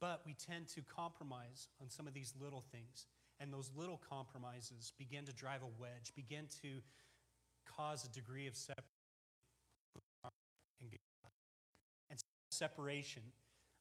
But 0.00 0.22
we 0.24 0.34
tend 0.34 0.68
to 0.68 0.82
compromise 0.82 1.68
on 1.80 1.90
some 1.90 2.06
of 2.06 2.14
these 2.14 2.32
little 2.40 2.64
things. 2.72 3.06
And 3.40 3.52
those 3.52 3.70
little 3.76 4.00
compromises 4.08 4.92
begin 4.98 5.24
to 5.26 5.32
drive 5.32 5.62
a 5.62 5.80
wedge, 5.80 6.12
begin 6.16 6.46
to 6.62 6.82
cause 7.76 8.04
a 8.04 8.08
degree 8.08 8.46
of 8.46 8.56
separation. 8.56 8.88
And 12.10 12.18
separation. 12.50 13.22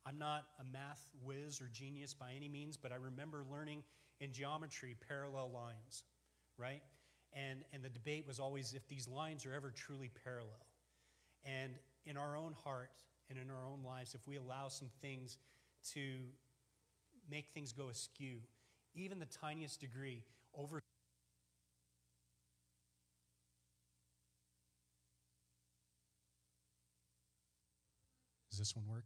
I'm 0.05 0.17
not 0.17 0.45
a 0.59 0.63
math 0.71 1.05
whiz 1.23 1.59
or 1.59 1.69
genius 1.73 2.13
by 2.13 2.33
any 2.35 2.47
means, 2.47 2.77
but 2.77 2.91
I 2.91 2.95
remember 2.95 3.43
learning 3.51 3.83
in 4.19 4.31
geometry 4.31 4.95
parallel 5.07 5.51
lines, 5.53 6.03
right? 6.57 6.81
And, 7.33 7.59
and 7.73 7.83
the 7.83 7.89
debate 7.89 8.25
was 8.27 8.39
always 8.39 8.73
if 8.73 8.87
these 8.87 9.07
lines 9.07 9.45
are 9.45 9.53
ever 9.53 9.71
truly 9.71 10.09
parallel. 10.23 10.65
And 11.45 11.73
in 12.05 12.17
our 12.17 12.35
own 12.35 12.55
heart 12.63 12.89
and 13.29 13.37
in 13.37 13.49
our 13.49 13.65
own 13.65 13.83
lives, 13.85 14.15
if 14.15 14.27
we 14.27 14.37
allow 14.37 14.69
some 14.69 14.89
things 15.01 15.37
to 15.93 16.01
make 17.29 17.47
things 17.53 17.71
go 17.71 17.89
askew, 17.89 18.37
even 18.95 19.19
the 19.19 19.25
tiniest 19.25 19.81
degree, 19.81 20.23
over 20.57 20.81
Does 28.57 28.69
this 28.69 28.75
one 28.75 28.87
work? 28.87 29.03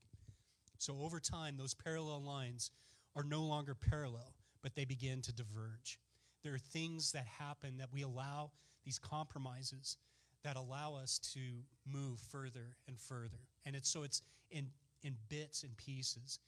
So 0.77 0.97
over 1.01 1.19
time, 1.19 1.57
those 1.57 1.73
parallel 1.73 2.23
lines 2.23 2.71
are 3.17 3.23
no 3.23 3.43
longer 3.43 3.75
parallel, 3.75 4.33
but 4.63 4.75
they 4.75 4.85
begin 4.85 5.21
to 5.23 5.33
diverge. 5.33 5.99
There 6.43 6.53
are 6.53 6.59
things 6.59 7.11
that 7.11 7.25
happen 7.39 7.77
that 7.77 7.89
we 7.91 8.01
allow, 8.01 8.51
these 8.83 8.99
compromises 8.99 9.97
that 10.43 10.55
allow 10.55 10.95
us 10.95 11.19
to 11.33 11.39
move 11.85 12.19
further 12.31 12.75
and 12.87 12.99
further. 12.99 13.37
And 13.65 13.75
it's 13.75 13.89
so 13.89 14.03
it's 14.03 14.21
in, 14.49 14.67
in 15.03 15.15
bits 15.29 15.63
and 15.63 15.75
pieces. 15.77 16.39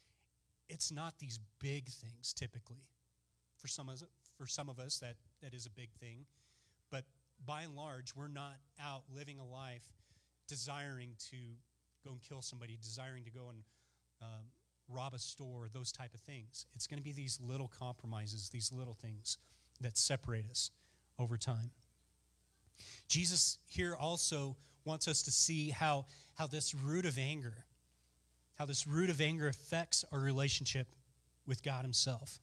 It's 0.69 0.91
not 0.91 1.19
these 1.19 1.39
big 1.59 1.87
things 1.89 2.33
typically. 2.33 2.81
For 3.57 3.67
some 3.67 3.87
of 3.87 3.95
us, 3.95 4.03
for 4.37 4.47
some 4.47 4.67
of 4.67 4.79
us 4.79 4.97
that, 4.99 5.15
that 5.41 5.53
is 5.53 5.65
a 5.65 5.69
big 5.69 5.91
thing. 5.99 6.25
But 6.91 7.03
by 7.45 7.61
and 7.61 7.75
large, 7.75 8.15
we're 8.15 8.27
not 8.27 8.55
out 8.83 9.03
living 9.15 9.37
a 9.39 9.45
life 9.45 9.83
desiring 10.47 11.11
to 11.31 11.37
go 12.03 12.11
and 12.11 12.21
kill 12.21 12.41
somebody, 12.41 12.77
desiring 12.81 13.23
to 13.25 13.31
go 13.31 13.49
and 13.49 13.59
um, 14.21 14.45
rob 14.89 15.13
a 15.13 15.19
store, 15.19 15.67
those 15.71 15.91
type 15.91 16.13
of 16.13 16.21
things. 16.21 16.65
It's 16.75 16.87
going 16.87 16.97
to 16.97 17.03
be 17.03 17.13
these 17.13 17.39
little 17.41 17.71
compromises, 17.79 18.49
these 18.49 18.71
little 18.71 18.95
things 19.01 19.37
that 19.83 19.97
separate 19.97 20.49
us 20.49 20.71
over 21.19 21.37
time. 21.37 21.71
Jesus 23.07 23.59
here 23.67 23.95
also 23.95 24.55
wants 24.85 25.07
us 25.07 25.23
to 25.23 25.31
see 25.31 25.69
how, 25.69 26.05
how 26.35 26.47
this 26.47 26.73
root 26.73 27.05
of 27.05 27.17
anger, 27.17 27.65
how 28.55 28.65
this 28.65 28.87
root 28.87 29.09
of 29.09 29.21
anger 29.21 29.47
affects 29.47 30.03
our 30.11 30.19
relationship 30.19 30.87
with 31.45 31.63
God 31.63 31.83
Himself. 31.83 32.39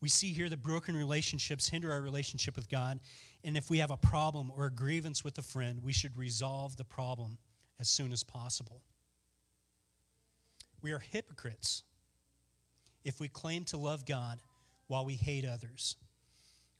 We 0.00 0.08
see 0.08 0.32
here 0.32 0.48
that 0.48 0.62
broken 0.62 0.96
relationships 0.96 1.68
hinder 1.68 1.92
our 1.92 2.00
relationship 2.00 2.56
with 2.56 2.70
God, 2.70 3.00
and 3.44 3.56
if 3.56 3.68
we 3.68 3.78
have 3.78 3.90
a 3.90 3.96
problem 3.96 4.50
or 4.56 4.66
a 4.66 4.70
grievance 4.70 5.22
with 5.24 5.36
a 5.38 5.42
friend, 5.42 5.80
we 5.82 5.92
should 5.92 6.16
resolve 6.16 6.76
the 6.76 6.84
problem 6.84 7.38
as 7.78 7.88
soon 7.88 8.12
as 8.12 8.24
possible. 8.24 8.82
We 10.82 10.92
are 10.92 10.98
hypocrites 10.98 11.82
if 13.04 13.20
we 13.20 13.28
claim 13.28 13.64
to 13.66 13.76
love 13.76 14.06
God 14.06 14.40
while 14.90 15.04
we 15.04 15.14
hate 15.14 15.44
others. 15.44 15.94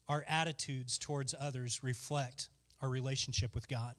Our 0.09 0.25
attitudes 0.29 0.99
towards 0.99 1.33
others 1.39 1.85
reflect 1.85 2.49
our 2.83 2.89
relationship 2.89 3.55
with 3.55 3.69
God. 3.69 3.95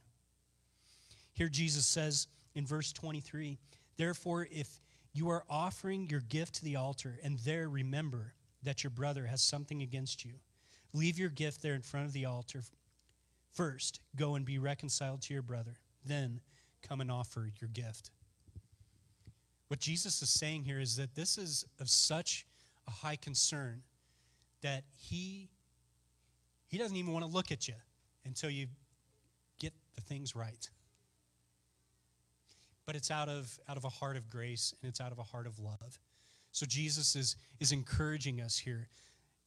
Here, 1.32 1.48
Jesus 1.48 1.86
says 1.86 2.28
in 2.54 2.66
verse 2.66 2.92
23 2.92 3.58
Therefore, 3.96 4.50
if 4.52 4.82
you 5.14 5.30
are 5.30 5.46
offering 5.50 6.10
your 6.10 6.20
gift 6.20 6.56
to 6.56 6.66
the 6.66 6.76
altar 6.76 7.20
and 7.24 7.40
there 7.40 7.70
remember 7.70 8.34
that 8.64 8.84
your 8.84 8.92
brother 8.92 9.28
has 9.28 9.42
something 9.42 9.82
against 9.82 10.26
you, 10.26 10.34
leave 10.92 11.18
your 11.18 11.30
gift 11.30 11.62
there 11.62 11.74
in 11.76 11.82
front 11.82 12.06
of 12.06 12.12
the 12.12 12.26
altar. 12.26 12.64
First, 13.54 14.02
go 14.18 14.36
and 14.36 14.44
be 14.44 14.60
reconciled 14.60 15.22
to 15.24 15.34
your 15.34 15.44
brother. 15.44 15.78
Then, 16.06 16.42
come 16.86 17.00
and 17.00 17.10
offer 17.10 17.50
your 17.62 17.70
gift. 17.70 18.12
What 19.70 19.80
Jesus 19.80 20.22
is 20.22 20.30
saying 20.30 20.66
here 20.66 20.82
is 20.82 20.98
that 20.98 21.16
this 21.16 21.38
is 21.38 21.64
of 21.80 21.90
such 21.90 22.46
a 22.90 22.92
high 22.92 23.16
concern 23.16 23.84
that 24.62 24.84
he 24.98 25.50
he 26.68 26.78
doesn't 26.78 26.96
even 26.96 27.12
want 27.12 27.26
to 27.26 27.32
look 27.32 27.52
at 27.52 27.68
you 27.68 27.74
until 28.26 28.50
you 28.50 28.68
get 29.60 29.74
the 29.96 30.02
things 30.02 30.36
right. 30.36 30.70
But 32.86 32.96
it's 32.96 33.12
out 33.12 33.30
of 33.30 33.60
out 33.68 33.78
of 33.78 33.84
a 33.84 33.90
heart 33.90 34.18
of 34.18 34.30
grace 34.30 34.74
and 34.82 34.90
it's 34.90 35.02
out 35.02 35.12
of 35.12 35.20
a 35.20 35.24
heart 35.24 35.48
of 35.48 35.60
love. 35.60 36.00
So 36.52 36.66
Jesus 36.66 37.16
is 37.16 37.36
is 37.60 37.72
encouraging 37.72 38.42
us 38.42 38.58
here 38.58 38.88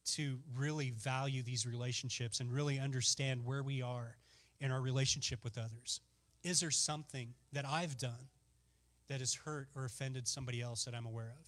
to 0.05 0.37
really 0.55 0.91
value 0.91 1.41
these 1.41 1.65
relationships 1.65 2.39
and 2.39 2.51
really 2.51 2.79
understand 2.79 3.43
where 3.43 3.63
we 3.63 3.81
are 3.81 4.15
in 4.59 4.71
our 4.71 4.81
relationship 4.81 5.43
with 5.43 5.57
others. 5.57 5.99
Is 6.43 6.59
there 6.59 6.71
something 6.71 7.33
that 7.53 7.65
I've 7.65 7.97
done 7.97 8.29
that 9.07 9.19
has 9.19 9.33
hurt 9.33 9.67
or 9.75 9.85
offended 9.85 10.27
somebody 10.27 10.61
else 10.61 10.85
that 10.85 10.93
I'm 10.93 11.07
aware 11.07 11.33
of? 11.39 11.45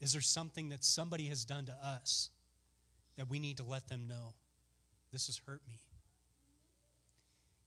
Is 0.00 0.12
there 0.12 0.22
something 0.22 0.68
that 0.70 0.84
somebody 0.84 1.26
has 1.26 1.44
done 1.44 1.66
to 1.66 1.72
us 1.84 2.30
that 3.20 3.28
we 3.28 3.38
need 3.38 3.58
to 3.58 3.62
let 3.62 3.86
them 3.86 4.06
know 4.08 4.32
this 5.12 5.26
has 5.26 5.38
hurt 5.46 5.60
me? 5.68 5.74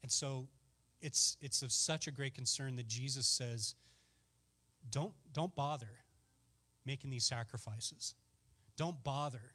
And 0.01 0.11
so 0.11 0.47
it's, 0.99 1.37
it's 1.41 1.61
of 1.61 1.71
such 1.71 2.07
a 2.07 2.11
great 2.11 2.33
concern 2.33 2.75
that 2.77 2.87
Jesus 2.87 3.27
says, 3.27 3.75
don't, 4.89 5.13
don't 5.31 5.53
bother 5.55 5.91
making 6.87 7.11
these 7.11 7.23
sacrifices. 7.23 8.15
Don't 8.77 9.03
bother 9.03 9.53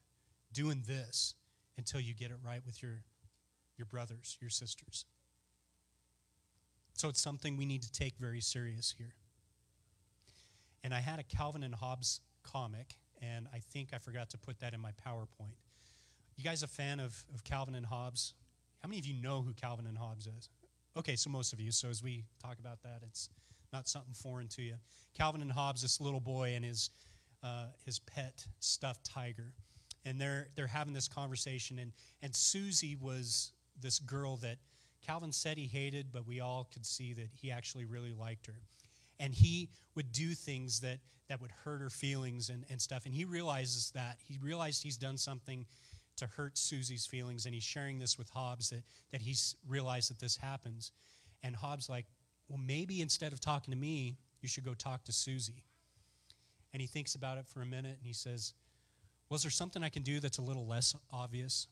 doing 0.52 0.84
this 0.86 1.34
until 1.76 1.98
you 1.98 2.14
get 2.14 2.30
it 2.30 2.36
right 2.46 2.60
with 2.64 2.80
your, 2.80 3.02
your 3.76 3.86
brothers, 3.86 4.38
your 4.40 4.50
sisters. 4.50 5.04
So 6.94 7.08
it's 7.08 7.20
something 7.20 7.56
we 7.56 7.66
need 7.66 7.82
to 7.82 7.90
take 7.90 8.16
very 8.18 8.40
serious 8.40 8.94
here. 8.96 9.14
And 10.84 10.94
I 10.94 11.00
had 11.00 11.18
a 11.18 11.24
Calvin 11.24 11.64
and 11.64 11.74
Hobbes 11.74 12.20
comic, 12.44 12.94
and 13.20 13.48
I 13.52 13.58
think 13.58 13.88
I 13.92 13.98
forgot 13.98 14.30
to 14.30 14.38
put 14.38 14.60
that 14.60 14.74
in 14.74 14.80
my 14.80 14.92
PowerPoint. 15.04 15.56
You 16.38 16.44
guys 16.44 16.62
a 16.62 16.68
fan 16.68 17.00
of, 17.00 17.24
of 17.34 17.42
Calvin 17.42 17.74
and 17.74 17.84
Hobbes? 17.84 18.32
How 18.80 18.88
many 18.88 19.00
of 19.00 19.06
you 19.06 19.20
know 19.20 19.42
who 19.42 19.52
Calvin 19.54 19.88
and 19.88 19.98
Hobbes 19.98 20.28
is? 20.28 20.48
Okay, 20.96 21.16
so 21.16 21.30
most 21.30 21.52
of 21.52 21.58
you. 21.58 21.72
So 21.72 21.88
as 21.88 22.00
we 22.00 22.26
talk 22.40 22.60
about 22.60 22.80
that, 22.84 23.00
it's 23.02 23.28
not 23.72 23.88
something 23.88 24.14
foreign 24.14 24.46
to 24.50 24.62
you. 24.62 24.74
Calvin 25.16 25.42
and 25.42 25.50
Hobbes, 25.50 25.82
this 25.82 26.00
little 26.00 26.20
boy 26.20 26.52
and 26.54 26.64
his 26.64 26.90
uh, 27.42 27.66
his 27.84 27.98
pet 27.98 28.46
stuffed 28.60 29.04
tiger, 29.04 29.52
and 30.04 30.20
they're 30.20 30.46
they're 30.54 30.68
having 30.68 30.94
this 30.94 31.08
conversation, 31.08 31.80
and 31.80 31.92
and 32.22 32.34
Susie 32.34 32.94
was 32.94 33.50
this 33.80 33.98
girl 33.98 34.36
that 34.36 34.58
Calvin 35.04 35.32
said 35.32 35.58
he 35.58 35.66
hated, 35.66 36.12
but 36.12 36.24
we 36.24 36.38
all 36.38 36.68
could 36.72 36.86
see 36.86 37.14
that 37.14 37.30
he 37.34 37.50
actually 37.50 37.84
really 37.84 38.12
liked 38.12 38.46
her, 38.46 38.60
and 39.18 39.34
he 39.34 39.70
would 39.96 40.12
do 40.12 40.34
things 40.34 40.80
that 40.80 40.98
that 41.28 41.40
would 41.40 41.52
hurt 41.64 41.80
her 41.80 41.90
feelings 41.90 42.48
and, 42.48 42.64
and 42.70 42.80
stuff, 42.80 43.06
and 43.06 43.14
he 43.14 43.24
realizes 43.24 43.90
that 43.90 44.18
he 44.24 44.38
realized 44.40 44.84
he's 44.84 44.96
done 44.96 45.16
something 45.18 45.66
to 46.18 46.26
hurt 46.26 46.56
Susie's 46.58 47.06
feelings, 47.06 47.46
and 47.46 47.54
he's 47.54 47.64
sharing 47.64 47.98
this 47.98 48.18
with 48.18 48.28
Hobbes 48.30 48.70
that 48.70 48.82
that 49.12 49.22
he's 49.22 49.56
realized 49.66 50.10
that 50.10 50.18
this 50.18 50.36
happens, 50.36 50.92
and 51.42 51.56
Hobbes 51.56 51.88
like, 51.88 52.06
well, 52.48 52.58
maybe 52.58 53.00
instead 53.00 53.32
of 53.32 53.40
talking 53.40 53.72
to 53.72 53.78
me, 53.78 54.16
you 54.40 54.48
should 54.48 54.64
go 54.64 54.74
talk 54.74 55.04
to 55.04 55.12
Susie. 55.12 55.64
And 56.72 56.80
he 56.80 56.86
thinks 56.86 57.14
about 57.14 57.38
it 57.38 57.46
for 57.46 57.62
a 57.62 57.66
minute 57.66 57.96
and 57.98 58.06
he 58.06 58.12
says, 58.12 58.54
Was 59.30 59.42
there 59.42 59.50
something 59.50 59.82
I 59.82 59.88
can 59.88 60.02
do 60.02 60.20
that's 60.20 60.38
a 60.38 60.42
little 60.42 60.66
less 60.66 60.94
obvious? 61.12 61.66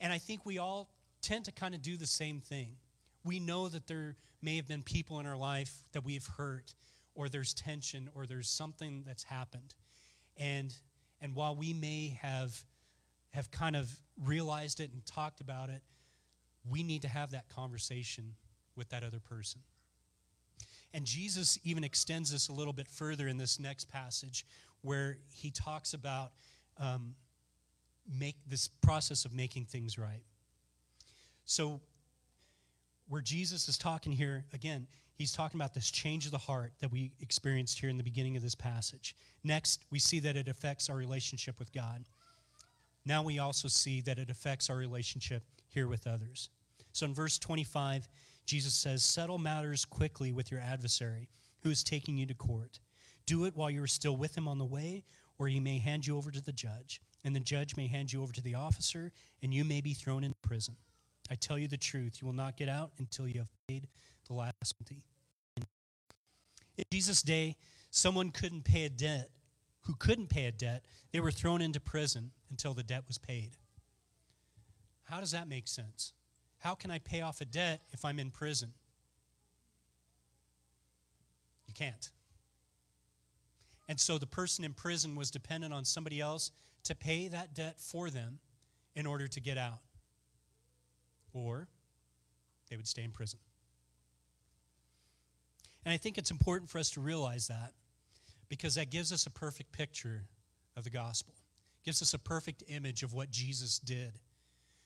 And 0.00 0.12
I 0.12 0.18
think 0.18 0.44
we 0.44 0.58
all 0.58 0.90
tend 1.20 1.44
to 1.44 1.52
kind 1.52 1.74
of 1.74 1.82
do 1.82 1.96
the 1.96 2.06
same 2.06 2.40
thing. 2.40 2.76
We 3.24 3.38
know 3.38 3.68
that 3.68 3.86
there 3.86 4.16
may 4.42 4.56
have 4.56 4.66
been 4.66 4.82
people 4.82 5.20
in 5.20 5.26
our 5.26 5.36
life 5.36 5.72
that 5.92 6.04
we've 6.04 6.26
hurt, 6.36 6.74
or 7.14 7.28
there's 7.28 7.54
tension, 7.54 8.10
or 8.14 8.26
there's 8.26 8.48
something 8.48 9.04
that's 9.06 9.22
happened. 9.22 9.74
And, 10.36 10.74
and 11.20 11.36
while 11.36 11.54
we 11.54 11.72
may 11.72 12.18
have, 12.20 12.60
have 13.32 13.50
kind 13.50 13.76
of 13.76 13.90
realized 14.22 14.80
it 14.80 14.92
and 14.92 15.04
talked 15.04 15.40
about 15.40 15.68
it, 15.68 15.82
we 16.68 16.82
need 16.82 17.02
to 17.02 17.08
have 17.08 17.30
that 17.32 17.48
conversation 17.48 18.34
with 18.76 18.88
that 18.90 19.02
other 19.02 19.20
person. 19.20 19.60
And 20.94 21.04
Jesus 21.04 21.58
even 21.64 21.84
extends 21.84 22.30
this 22.30 22.48
a 22.48 22.52
little 22.52 22.72
bit 22.72 22.86
further 22.86 23.26
in 23.26 23.38
this 23.38 23.58
next 23.58 23.90
passage 23.90 24.44
where 24.82 25.16
he 25.34 25.50
talks 25.50 25.94
about 25.94 26.32
um, 26.78 27.14
make 28.18 28.36
this 28.46 28.68
process 28.68 29.24
of 29.24 29.32
making 29.32 29.64
things 29.64 29.98
right. 29.98 30.22
So, 31.44 31.80
where 33.08 33.20
Jesus 33.20 33.68
is 33.68 33.76
talking 33.76 34.12
here, 34.12 34.44
again, 34.52 34.86
he's 35.14 35.32
talking 35.32 35.60
about 35.60 35.74
this 35.74 35.90
change 35.90 36.24
of 36.24 36.32
the 36.32 36.38
heart 36.38 36.72
that 36.80 36.90
we 36.90 37.12
experienced 37.20 37.78
here 37.78 37.90
in 37.90 37.98
the 37.98 38.02
beginning 38.02 38.36
of 38.36 38.42
this 38.42 38.54
passage. 38.54 39.14
Next, 39.44 39.84
we 39.90 39.98
see 39.98 40.20
that 40.20 40.36
it 40.36 40.48
affects 40.48 40.88
our 40.88 40.96
relationship 40.96 41.58
with 41.58 41.72
God. 41.72 42.04
Now 43.04 43.22
we 43.22 43.38
also 43.38 43.68
see 43.68 44.00
that 44.02 44.18
it 44.18 44.30
affects 44.30 44.70
our 44.70 44.76
relationship 44.76 45.42
here 45.68 45.88
with 45.88 46.06
others. 46.06 46.50
So 46.92 47.06
in 47.06 47.14
verse 47.14 47.38
25, 47.38 48.08
Jesus 48.46 48.74
says, 48.74 49.02
Settle 49.02 49.38
matters 49.38 49.84
quickly 49.84 50.32
with 50.32 50.50
your 50.50 50.60
adversary 50.60 51.28
who 51.62 51.70
is 51.70 51.82
taking 51.82 52.16
you 52.16 52.26
to 52.26 52.34
court. 52.34 52.80
Do 53.26 53.44
it 53.44 53.56
while 53.56 53.70
you 53.70 53.82
are 53.82 53.88
still 53.88 54.16
with 54.16 54.36
him 54.36 54.48
on 54.48 54.58
the 54.58 54.64
way, 54.64 55.04
or 55.38 55.48
he 55.48 55.60
may 55.60 55.78
hand 55.78 56.06
you 56.06 56.16
over 56.16 56.30
to 56.30 56.40
the 56.40 56.52
judge, 56.52 57.00
and 57.24 57.34
the 57.34 57.40
judge 57.40 57.76
may 57.76 57.86
hand 57.86 58.12
you 58.12 58.22
over 58.22 58.32
to 58.32 58.42
the 58.42 58.54
officer, 58.54 59.12
and 59.42 59.54
you 59.54 59.64
may 59.64 59.80
be 59.80 59.94
thrown 59.94 60.24
in 60.24 60.34
prison. 60.42 60.76
I 61.30 61.36
tell 61.36 61.58
you 61.58 61.68
the 61.68 61.76
truth, 61.76 62.18
you 62.20 62.26
will 62.26 62.34
not 62.34 62.56
get 62.56 62.68
out 62.68 62.90
until 62.98 63.28
you 63.28 63.38
have 63.38 63.48
paid 63.68 63.88
the 64.26 64.34
last 64.34 64.74
penalty. 64.76 65.02
In 66.76 66.84
Jesus' 66.92 67.22
day, 67.22 67.56
someone 67.90 68.30
couldn't 68.30 68.64
pay 68.64 68.84
a 68.84 68.88
debt, 68.88 69.30
who 69.82 69.94
couldn't 69.94 70.28
pay 70.28 70.46
a 70.46 70.52
debt, 70.52 70.84
they 71.12 71.20
were 71.20 71.30
thrown 71.30 71.60
into 71.60 71.80
prison 71.80 72.30
until 72.50 72.74
the 72.74 72.82
debt 72.82 73.04
was 73.06 73.18
paid. 73.18 73.50
How 75.04 75.20
does 75.20 75.32
that 75.32 75.48
make 75.48 75.68
sense? 75.68 76.12
How 76.58 76.74
can 76.74 76.90
I 76.90 76.98
pay 76.98 77.20
off 77.20 77.40
a 77.40 77.44
debt 77.44 77.82
if 77.92 78.04
I'm 78.04 78.18
in 78.18 78.30
prison? 78.30 78.72
You 81.66 81.74
can't. 81.74 82.10
And 83.88 83.98
so 83.98 84.16
the 84.16 84.26
person 84.26 84.64
in 84.64 84.72
prison 84.72 85.16
was 85.16 85.30
dependent 85.30 85.74
on 85.74 85.84
somebody 85.84 86.20
else 86.20 86.52
to 86.84 86.94
pay 86.94 87.28
that 87.28 87.54
debt 87.54 87.80
for 87.80 88.10
them 88.10 88.38
in 88.94 89.06
order 89.06 89.26
to 89.28 89.40
get 89.40 89.58
out. 89.58 89.80
Or 91.32 91.68
they 92.70 92.76
would 92.76 92.86
stay 92.86 93.02
in 93.02 93.10
prison. 93.10 93.38
And 95.84 95.92
I 95.92 95.96
think 95.96 96.16
it's 96.16 96.30
important 96.30 96.70
for 96.70 96.78
us 96.78 96.90
to 96.90 97.00
realize 97.00 97.48
that 97.48 97.72
because 98.52 98.74
that 98.74 98.90
gives 98.90 99.14
us 99.14 99.24
a 99.24 99.30
perfect 99.30 99.72
picture 99.72 100.24
of 100.76 100.84
the 100.84 100.90
gospel, 100.90 101.32
gives 101.86 102.02
us 102.02 102.12
a 102.12 102.18
perfect 102.18 102.62
image 102.68 103.02
of 103.02 103.14
what 103.14 103.30
Jesus 103.30 103.78
did. 103.78 104.12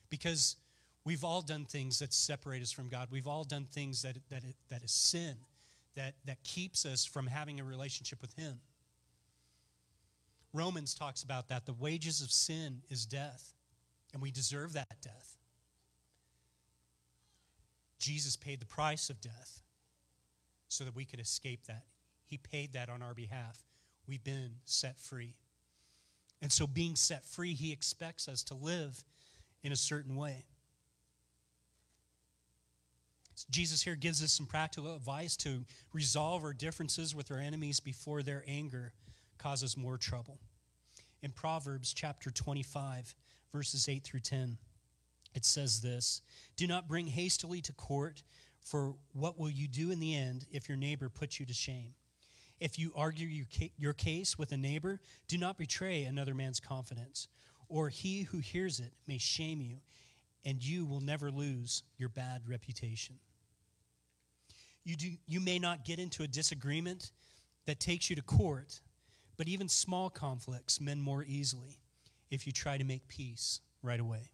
Because 0.09 0.55
we've 1.05 1.25
all 1.25 1.43
done 1.43 1.65
things 1.65 1.99
that 1.99 2.15
separate 2.15 2.63
us 2.63 2.71
from 2.71 2.89
God, 2.89 3.09
we've 3.11 3.27
all 3.27 3.43
done 3.43 3.65
things 3.65 4.03
that, 4.03 4.19
that, 4.31 4.45
that 4.69 4.85
is 4.85 4.93
sin, 4.93 5.35
that, 5.97 6.15
that 6.27 6.41
keeps 6.45 6.87
us 6.87 7.05
from 7.05 7.27
having 7.27 7.59
a 7.59 7.65
relationship 7.65 8.23
with 8.23 8.35
Him. 8.35 8.61
Romans 10.53 10.95
talks 10.95 11.25
about 11.25 11.49
that. 11.49 11.67
The 11.67 11.73
wages 11.73 12.23
of 12.23 12.31
sin 12.31 12.83
is 12.89 13.05
death, 13.05 13.53
and 14.13 14.23
we 14.23 14.31
deserve 14.31 14.75
that 14.75 15.01
death. 15.03 15.39
Jesus 17.99 18.37
paid 18.37 18.61
the 18.61 18.67
price 18.67 19.11
of 19.11 19.21
death 19.21 19.61
so 20.69 20.85
that 20.85 20.95
we 20.95 21.05
could 21.05 21.19
escape 21.19 21.67
that. 21.67 21.83
He 22.27 22.39
paid 22.39 22.73
that 22.75 22.89
on 22.89 23.03
our 23.03 23.15
behalf. 23.15 23.59
We've 24.07 24.25
been 24.25 24.51
set 24.65 24.99
free. 25.01 25.35
And 26.43 26.53
so, 26.53 26.67
being 26.67 26.97
set 26.97 27.25
free, 27.25 27.55
He 27.55 27.73
expects 27.73 28.29
us 28.29 28.43
to 28.45 28.55
live 28.55 29.03
in 29.63 29.73
a 29.73 29.77
certain 29.77 30.17
way. 30.17 30.45
Jesus 33.51 33.83
here 33.83 33.97
gives 33.97 34.23
us 34.23 34.33
some 34.33 34.47
practical 34.47 34.95
advice 34.95 35.37
to 35.39 35.65
resolve 35.93 36.43
our 36.43 36.55
differences 36.55 37.15
with 37.15 37.31
our 37.31 37.39
enemies 37.39 37.81
before 37.81 38.23
their 38.23 38.43
anger 38.47 38.93
causes 39.39 39.77
more 39.77 39.99
trouble. 39.99 40.39
In 41.23 41.33
Proverbs 41.33 41.93
chapter 41.93 42.31
25, 42.31 43.15
verses 43.53 43.89
8 43.89 44.05
through 44.05 44.21
10, 44.21 44.57
it 45.35 45.45
says 45.45 45.81
this 45.81 46.23
Do 46.57 46.67
not 46.67 46.89
bring 46.89 47.07
hastily 47.07 47.61
to 47.63 47.73
court, 47.73 48.23
for 48.61 48.95
what 49.13 49.39
will 49.39 49.51
you 49.51 49.69
do 49.69 49.91
in 49.91 50.01
the 50.01 50.15
end 50.15 50.47
if 50.51 50.69
your 50.69 50.79
neighbor 50.79 51.09
puts 51.09 51.39
you 51.39 51.47
to 51.47 51.55
shame? 51.55 51.95
If 52.59 52.79
you 52.79 52.93
argue 52.97 53.45
your 53.77 53.93
case 53.93 54.39
with 54.39 54.53
a 54.53 54.57
neighbor, 54.57 55.01
do 55.29 55.37
not 55.37 55.59
betray 55.59 56.05
another 56.05 56.35
man's 56.35 56.61
confidence, 56.61 57.29
or 57.69 57.89
he 57.89 58.23
who 58.23 58.39
hears 58.39 58.81
it 58.81 58.93
may 59.07 59.19
shame 59.19 59.61
you, 59.61 59.77
and 60.45 60.65
you 60.65 60.87
will 60.87 61.01
never 61.01 61.31
lose 61.31 61.83
your 61.99 62.09
bad 62.09 62.43
reputation. 62.49 63.17
You, 64.85 64.97
do, 64.97 65.11
you 65.27 65.41
may 65.41 65.59
not 65.59 65.85
get 65.85 65.99
into 65.99 66.23
a 66.23 66.29
disagreement 66.29 67.11
that 67.67 67.81
takes 67.81 68.09
you 68.09 68.17
to 68.17 68.23
court, 68.23 68.81
but 69.37 69.49
even 69.49 69.69
small 69.69 70.09
conflicts 70.09 70.81
mend 70.81 71.03
more 71.03 71.25
easily 71.25 71.81
if 72.31 72.47
you 72.47 72.53
try 72.53 72.79
to 72.79 72.85
make 72.85 73.07
peace 73.09 73.61
right 73.83 74.01
away. 74.01 74.31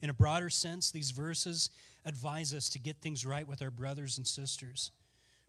In 0.00 0.10
a 0.10 0.14
broader 0.14 0.48
sense, 0.48 0.90
these 0.90 1.10
verses 1.10 1.70
advise 2.04 2.54
us 2.54 2.68
to 2.70 2.78
get 2.78 2.96
things 3.02 3.26
right 3.26 3.46
with 3.46 3.60
our 3.60 3.70
brothers 3.70 4.16
and 4.16 4.26
sisters 4.26 4.92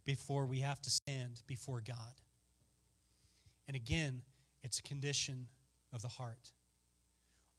before 0.05 0.45
we 0.45 0.59
have 0.59 0.81
to 0.81 0.89
stand 0.89 1.41
before 1.47 1.81
God. 1.85 2.21
And 3.67 3.75
again, 3.75 4.21
it's 4.63 4.79
a 4.79 4.83
condition 4.83 5.47
of 5.93 6.01
the 6.01 6.07
heart. 6.07 6.51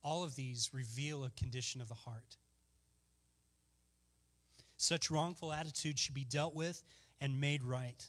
All 0.03 0.25
of 0.25 0.35
these 0.35 0.71
reveal 0.73 1.25
a 1.25 1.31
condition 1.31 1.81
of 1.81 1.89
the 1.89 1.95
heart. 1.95 2.37
Such 4.77 5.11
wrongful 5.11 5.53
attitudes 5.53 6.01
should 6.01 6.15
be 6.15 6.25
dealt 6.25 6.55
with 6.55 6.83
and 7.21 7.41
made 7.41 7.63
right. 7.63 8.03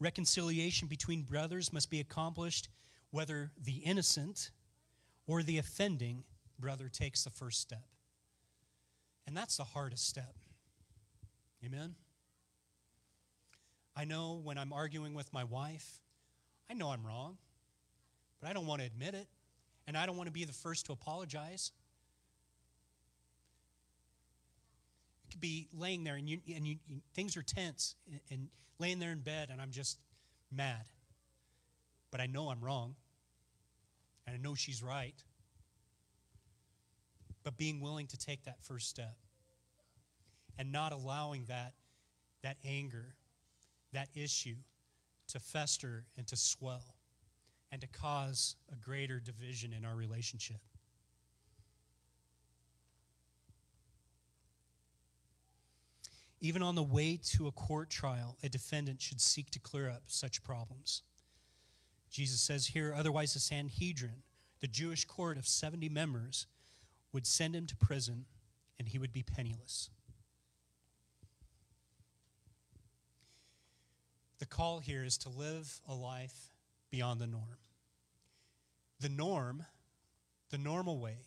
Reconciliation 0.00 0.88
between 0.88 1.22
brothers 1.22 1.72
must 1.72 1.90
be 1.90 2.00
accomplished 2.00 2.68
whether 3.10 3.50
the 3.62 3.76
innocent 3.84 4.50
or 5.26 5.42
the 5.42 5.58
offending 5.58 6.24
brother 6.58 6.88
takes 6.88 7.24
the 7.24 7.30
first 7.30 7.60
step. 7.60 7.86
And 9.26 9.36
that's 9.36 9.56
the 9.56 9.64
hardest 9.64 10.08
step. 10.08 10.34
Amen? 11.64 11.94
I 13.96 14.04
know 14.04 14.40
when 14.44 14.58
I'm 14.58 14.72
arguing 14.72 15.14
with 15.14 15.32
my 15.32 15.44
wife, 15.44 16.00
I 16.70 16.74
know 16.74 16.90
I'm 16.90 17.04
wrong, 17.04 17.38
but 18.40 18.50
I 18.50 18.52
don't 18.52 18.66
want 18.66 18.82
to 18.82 18.86
admit 18.86 19.14
it, 19.14 19.26
and 19.86 19.96
I 19.96 20.04
don't 20.04 20.18
want 20.18 20.26
to 20.26 20.32
be 20.32 20.44
the 20.44 20.52
first 20.52 20.86
to 20.86 20.92
apologize. 20.92 21.72
You 25.24 25.30
could 25.32 25.40
be 25.40 25.68
laying 25.72 26.04
there 26.04 26.16
and, 26.16 26.28
you, 26.28 26.40
and 26.54 26.66
you, 26.66 26.76
you, 26.86 27.00
things 27.14 27.38
are 27.38 27.42
tense, 27.42 27.94
and, 28.10 28.20
and 28.30 28.48
laying 28.78 28.98
there 28.98 29.12
in 29.12 29.20
bed, 29.20 29.48
and 29.50 29.62
I'm 29.62 29.70
just 29.70 29.98
mad. 30.52 30.84
But 32.10 32.20
I 32.20 32.26
know 32.26 32.50
I'm 32.50 32.60
wrong, 32.60 32.96
and 34.26 34.36
I 34.36 34.38
know 34.38 34.54
she's 34.54 34.82
right. 34.82 35.14
But 37.44 37.56
being 37.56 37.80
willing 37.80 38.08
to 38.08 38.18
take 38.18 38.44
that 38.44 38.62
first 38.62 38.90
step 38.90 39.16
and 40.58 40.70
not 40.70 40.92
allowing 40.92 41.44
that, 41.46 41.72
that 42.42 42.56
anger 42.64 43.14
that 43.96 44.08
issue 44.14 44.56
to 45.26 45.40
fester 45.40 46.04
and 46.18 46.26
to 46.26 46.36
swell 46.36 46.96
and 47.72 47.80
to 47.80 47.86
cause 47.86 48.56
a 48.70 48.76
greater 48.76 49.18
division 49.18 49.72
in 49.72 49.86
our 49.86 49.96
relationship. 49.96 50.58
Even 56.42 56.62
on 56.62 56.74
the 56.74 56.82
way 56.82 57.18
to 57.24 57.46
a 57.46 57.52
court 57.52 57.88
trial, 57.88 58.36
a 58.42 58.50
defendant 58.50 59.00
should 59.00 59.20
seek 59.20 59.50
to 59.50 59.58
clear 59.58 59.88
up 59.88 60.02
such 60.08 60.44
problems. 60.44 61.02
Jesus 62.10 62.40
says 62.40 62.66
here, 62.66 62.94
otherwise, 62.94 63.32
the 63.32 63.40
Sanhedrin, 63.40 64.22
the 64.60 64.68
Jewish 64.68 65.06
court 65.06 65.38
of 65.38 65.46
70 65.46 65.88
members, 65.88 66.46
would 67.14 67.26
send 67.26 67.56
him 67.56 67.64
to 67.66 67.76
prison 67.76 68.26
and 68.78 68.88
he 68.88 68.98
would 68.98 69.14
be 69.14 69.22
penniless. 69.22 69.88
The 74.48 74.54
call 74.54 74.78
here 74.78 75.02
is 75.02 75.18
to 75.18 75.28
live 75.28 75.80
a 75.88 75.94
life 75.94 76.52
beyond 76.92 77.20
the 77.20 77.26
norm. 77.26 77.58
The 79.00 79.08
norm, 79.08 79.64
the 80.50 80.58
normal 80.58 81.00
way, 81.00 81.26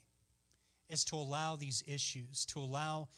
is 0.89 1.03
to 1.05 1.17
allow 1.17 1.57
these 1.57 1.83
issues, 1.85 2.45
to 2.45 2.59
allow 2.59 3.09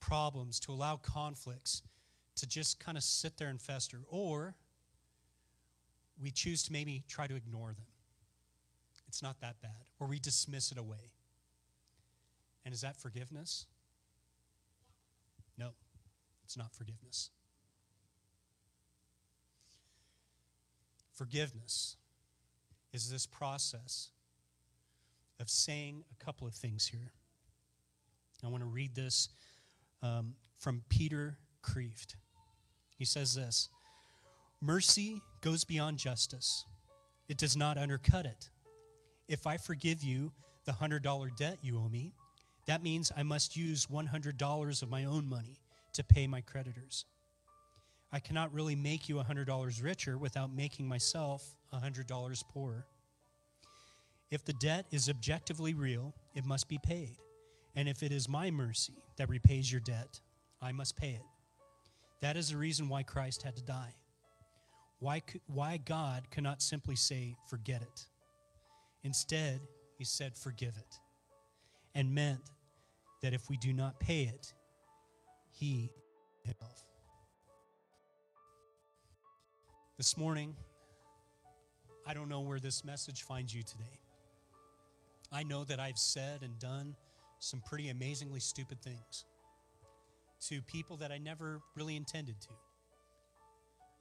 problems, 0.00 0.58
to 0.60 0.72
allow 0.72 0.96
conflicts 0.96 1.82
to 2.34 2.48
just 2.48 2.80
kind 2.80 2.98
of 2.98 3.04
sit 3.04 3.36
there 3.36 3.46
and 3.46 3.62
fester. 3.62 4.00
Or 4.08 4.56
we 6.20 6.32
choose 6.32 6.64
to 6.64 6.72
maybe 6.72 7.04
try 7.06 7.28
to 7.28 7.36
ignore 7.36 7.68
them. 7.68 7.86
It's 9.06 9.22
not 9.22 9.40
that 9.42 9.62
bad. 9.62 9.86
Or 10.00 10.08
we 10.08 10.18
dismiss 10.18 10.72
it 10.72 10.78
away. 10.78 11.12
And 12.64 12.74
is 12.74 12.80
that 12.80 12.96
forgiveness? 12.96 13.66
No, 15.56 15.68
it's 16.42 16.56
not 16.56 16.74
forgiveness. 16.74 17.30
Forgiveness 21.16 21.96
is 22.92 23.10
this 23.10 23.26
process 23.26 24.10
of 25.40 25.48
saying 25.48 26.04
a 26.12 26.24
couple 26.24 26.46
of 26.46 26.54
things 26.54 26.86
here. 26.86 27.12
I 28.44 28.48
want 28.48 28.62
to 28.62 28.68
read 28.68 28.94
this 28.94 29.30
um, 30.02 30.34
from 30.58 30.82
Peter 30.90 31.38
Kreeft. 31.62 32.16
He 32.98 33.06
says 33.06 33.34
this 33.34 33.70
Mercy 34.60 35.22
goes 35.40 35.64
beyond 35.64 35.98
justice, 35.98 36.64
it 37.28 37.38
does 37.38 37.56
not 37.56 37.78
undercut 37.78 38.26
it. 38.26 38.50
If 39.26 39.46
I 39.46 39.56
forgive 39.56 40.04
you 40.04 40.32
the 40.66 40.72
$100 40.72 41.36
debt 41.36 41.58
you 41.62 41.78
owe 41.78 41.88
me, 41.88 42.12
that 42.66 42.82
means 42.82 43.10
I 43.16 43.22
must 43.22 43.56
use 43.56 43.86
$100 43.86 44.82
of 44.82 44.90
my 44.90 45.04
own 45.04 45.28
money 45.28 45.60
to 45.94 46.04
pay 46.04 46.26
my 46.26 46.42
creditors. 46.42 47.06
I 48.12 48.20
cannot 48.20 48.52
really 48.52 48.76
make 48.76 49.08
you 49.08 49.16
$100 49.16 49.82
richer 49.82 50.16
without 50.16 50.54
making 50.54 50.88
myself 50.88 51.56
$100 51.74 52.48
poorer. 52.48 52.86
If 54.30 54.44
the 54.44 54.52
debt 54.54 54.86
is 54.90 55.08
objectively 55.08 55.74
real, 55.74 56.14
it 56.34 56.44
must 56.44 56.68
be 56.68 56.78
paid. 56.82 57.16
And 57.74 57.88
if 57.88 58.02
it 58.02 58.12
is 58.12 58.28
my 58.28 58.50
mercy 58.50 58.94
that 59.18 59.28
repays 59.28 59.70
your 59.70 59.80
debt, 59.80 60.20
I 60.62 60.72
must 60.72 60.96
pay 60.96 61.10
it. 61.10 61.22
That 62.22 62.36
is 62.36 62.48
the 62.48 62.56
reason 62.56 62.88
why 62.88 63.02
Christ 63.02 63.42
had 63.42 63.56
to 63.56 63.62
die. 63.62 63.94
Why, 64.98 65.22
why 65.46 65.76
God 65.76 66.30
could 66.30 66.42
not 66.42 66.62
simply 66.62 66.96
say, 66.96 67.36
forget 67.48 67.82
it. 67.82 68.06
Instead, 69.04 69.60
he 69.98 70.04
said, 70.04 70.34
forgive 70.36 70.76
it. 70.76 70.98
And 71.94 72.14
meant 72.14 72.50
that 73.22 73.34
if 73.34 73.48
we 73.50 73.56
do 73.58 73.72
not 73.72 74.00
pay 74.00 74.22
it, 74.22 74.52
he 75.50 75.90
himself. 76.44 76.85
This 79.96 80.18
morning, 80.18 80.54
I 82.06 82.12
don't 82.12 82.28
know 82.28 82.40
where 82.40 82.60
this 82.60 82.84
message 82.84 83.22
finds 83.22 83.54
you 83.54 83.62
today. 83.62 83.98
I 85.32 85.42
know 85.42 85.64
that 85.64 85.80
I've 85.80 85.96
said 85.96 86.42
and 86.42 86.58
done 86.58 86.94
some 87.38 87.62
pretty 87.64 87.88
amazingly 87.88 88.40
stupid 88.40 88.82
things 88.82 89.24
to 90.48 90.60
people 90.60 90.98
that 90.98 91.12
I 91.12 91.16
never 91.16 91.62
really 91.74 91.96
intended 91.96 92.38
to. 92.42 92.50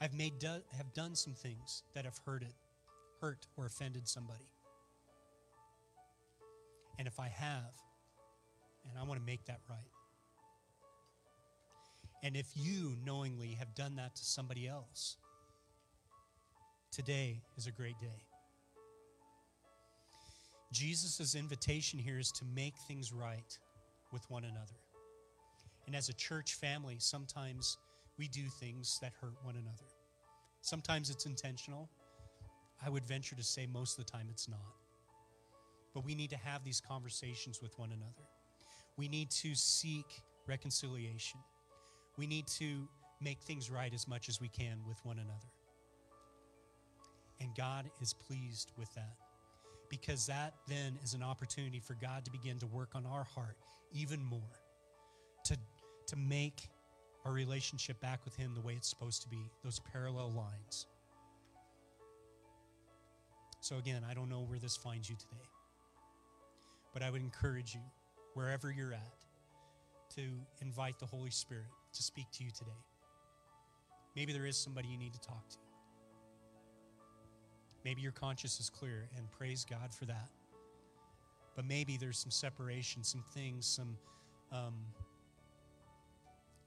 I've 0.01 0.13
made 0.13 0.37
do- 0.37 0.63
have 0.75 0.93
done 0.93 1.15
some 1.15 1.33
things 1.33 1.83
that 1.93 2.03
have 2.03 2.19
hurted, 2.25 2.53
hurt 3.21 3.47
or 3.55 3.65
offended 3.65 4.05
somebody. 4.05 4.51
And 6.99 7.07
if 7.07 7.21
I 7.21 7.29
have, 7.29 7.71
and 8.89 8.99
I 8.99 9.03
want 9.03 9.21
to 9.21 9.25
make 9.25 9.45
that 9.45 9.61
right. 9.69 9.79
And 12.21 12.35
if 12.35 12.47
you 12.53 12.97
knowingly 13.05 13.53
have 13.53 13.73
done 13.75 13.95
that 13.95 14.17
to 14.17 14.25
somebody 14.25 14.67
else, 14.67 15.15
today 16.95 17.41
is 17.57 17.67
a 17.67 17.71
great 17.71 17.99
day. 17.99 18.23
Jesus' 20.71 21.35
invitation 21.35 21.99
here 21.99 22.17
is 22.17 22.31
to 22.31 22.45
make 22.55 22.73
things 22.87 23.11
right 23.11 23.57
with 24.13 24.23
one 24.29 24.45
another. 24.45 24.79
And 25.87 25.95
as 25.95 26.07
a 26.07 26.13
church 26.13 26.53
family, 26.53 26.95
sometimes 26.99 27.77
we 28.17 28.29
do 28.29 28.43
things 28.61 28.97
that 29.01 29.11
hurt 29.21 29.33
one 29.43 29.55
another. 29.55 29.89
Sometimes 30.61 31.09
it's 31.09 31.25
intentional. 31.25 31.89
I 32.83 32.89
would 32.89 33.03
venture 33.03 33.35
to 33.35 33.43
say 33.43 33.67
most 33.67 33.99
of 33.99 34.05
the 34.05 34.11
time 34.11 34.27
it's 34.31 34.47
not. 34.47 34.59
But 35.93 36.05
we 36.05 36.15
need 36.15 36.29
to 36.29 36.37
have 36.37 36.63
these 36.63 36.81
conversations 36.81 37.61
with 37.61 37.77
one 37.77 37.89
another. 37.89 38.25
We 38.97 39.09
need 39.09 39.29
to 39.31 39.53
seek 39.53 40.05
reconciliation. 40.47 41.41
We 42.17 42.25
need 42.25 42.47
to 42.59 42.87
make 43.19 43.39
things 43.41 43.69
right 43.69 43.93
as 43.93 44.07
much 44.07 44.29
as 44.29 44.39
we 44.39 44.47
can 44.47 44.79
with 44.87 44.97
one 45.03 45.19
another. 45.19 45.47
God 47.55 47.89
is 48.01 48.13
pleased 48.13 48.71
with 48.77 48.93
that 48.95 49.15
because 49.89 50.27
that 50.27 50.53
then 50.67 50.97
is 51.03 51.13
an 51.13 51.23
opportunity 51.23 51.79
for 51.79 51.93
God 51.95 52.25
to 52.25 52.31
begin 52.31 52.59
to 52.59 52.67
work 52.67 52.89
on 52.95 53.05
our 53.05 53.23
heart 53.23 53.57
even 53.93 54.23
more, 54.23 54.41
to, 55.45 55.57
to 56.07 56.15
make 56.15 56.69
our 57.25 57.31
relationship 57.31 57.99
back 58.01 58.19
with 58.25 58.35
Him 58.35 58.51
the 58.55 58.61
way 58.61 58.73
it's 58.73 58.89
supposed 58.89 59.21
to 59.23 59.29
be, 59.29 59.49
those 59.63 59.79
parallel 59.91 60.31
lines. 60.31 60.85
So, 63.61 63.77
again, 63.77 64.03
I 64.09 64.13
don't 64.13 64.29
know 64.29 64.41
where 64.41 64.59
this 64.59 64.77
finds 64.77 65.09
you 65.09 65.15
today, 65.15 65.43
but 66.93 67.01
I 67.01 67.09
would 67.09 67.21
encourage 67.21 67.73
you, 67.73 67.81
wherever 68.35 68.71
you're 68.71 68.93
at, 68.93 69.15
to 70.15 70.21
invite 70.61 70.99
the 70.99 71.05
Holy 71.05 71.31
Spirit 71.31 71.65
to 71.93 72.03
speak 72.03 72.25
to 72.33 72.43
you 72.43 72.51
today. 72.51 72.71
Maybe 74.15 74.33
there 74.33 74.45
is 74.45 74.55
somebody 74.55 74.89
you 74.89 74.97
need 74.97 75.13
to 75.13 75.19
talk 75.19 75.49
to. 75.49 75.64
Maybe 77.85 78.01
your 78.01 78.11
conscience 78.11 78.59
is 78.59 78.71
clear, 78.71 79.07
and 79.15 79.31
praise 79.31 79.63
God 79.69 79.93
for 79.93 80.05
that. 80.05 80.29
But 81.55 81.65
maybe 81.65 81.97
there's 81.97 82.17
some 82.17 82.31
separation, 82.31 83.03
some 83.03 83.23
things, 83.31 83.67
some 83.67 83.95
um, 84.51 84.73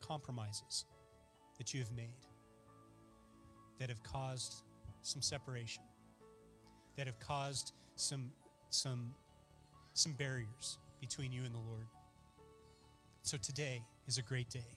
compromises 0.00 0.84
that 1.58 1.74
you 1.74 1.80
have 1.80 1.90
made 1.90 2.06
that 3.80 3.88
have 3.88 4.02
caused 4.04 4.62
some 5.02 5.20
separation, 5.20 5.82
that 6.96 7.06
have 7.06 7.18
caused 7.18 7.72
some, 7.96 8.30
some, 8.70 9.12
some 9.94 10.12
barriers 10.12 10.78
between 11.00 11.32
you 11.32 11.42
and 11.44 11.52
the 11.52 11.58
Lord. 11.58 11.86
So 13.22 13.36
today 13.36 13.82
is 14.06 14.18
a 14.18 14.22
great 14.22 14.50
day. 14.50 14.76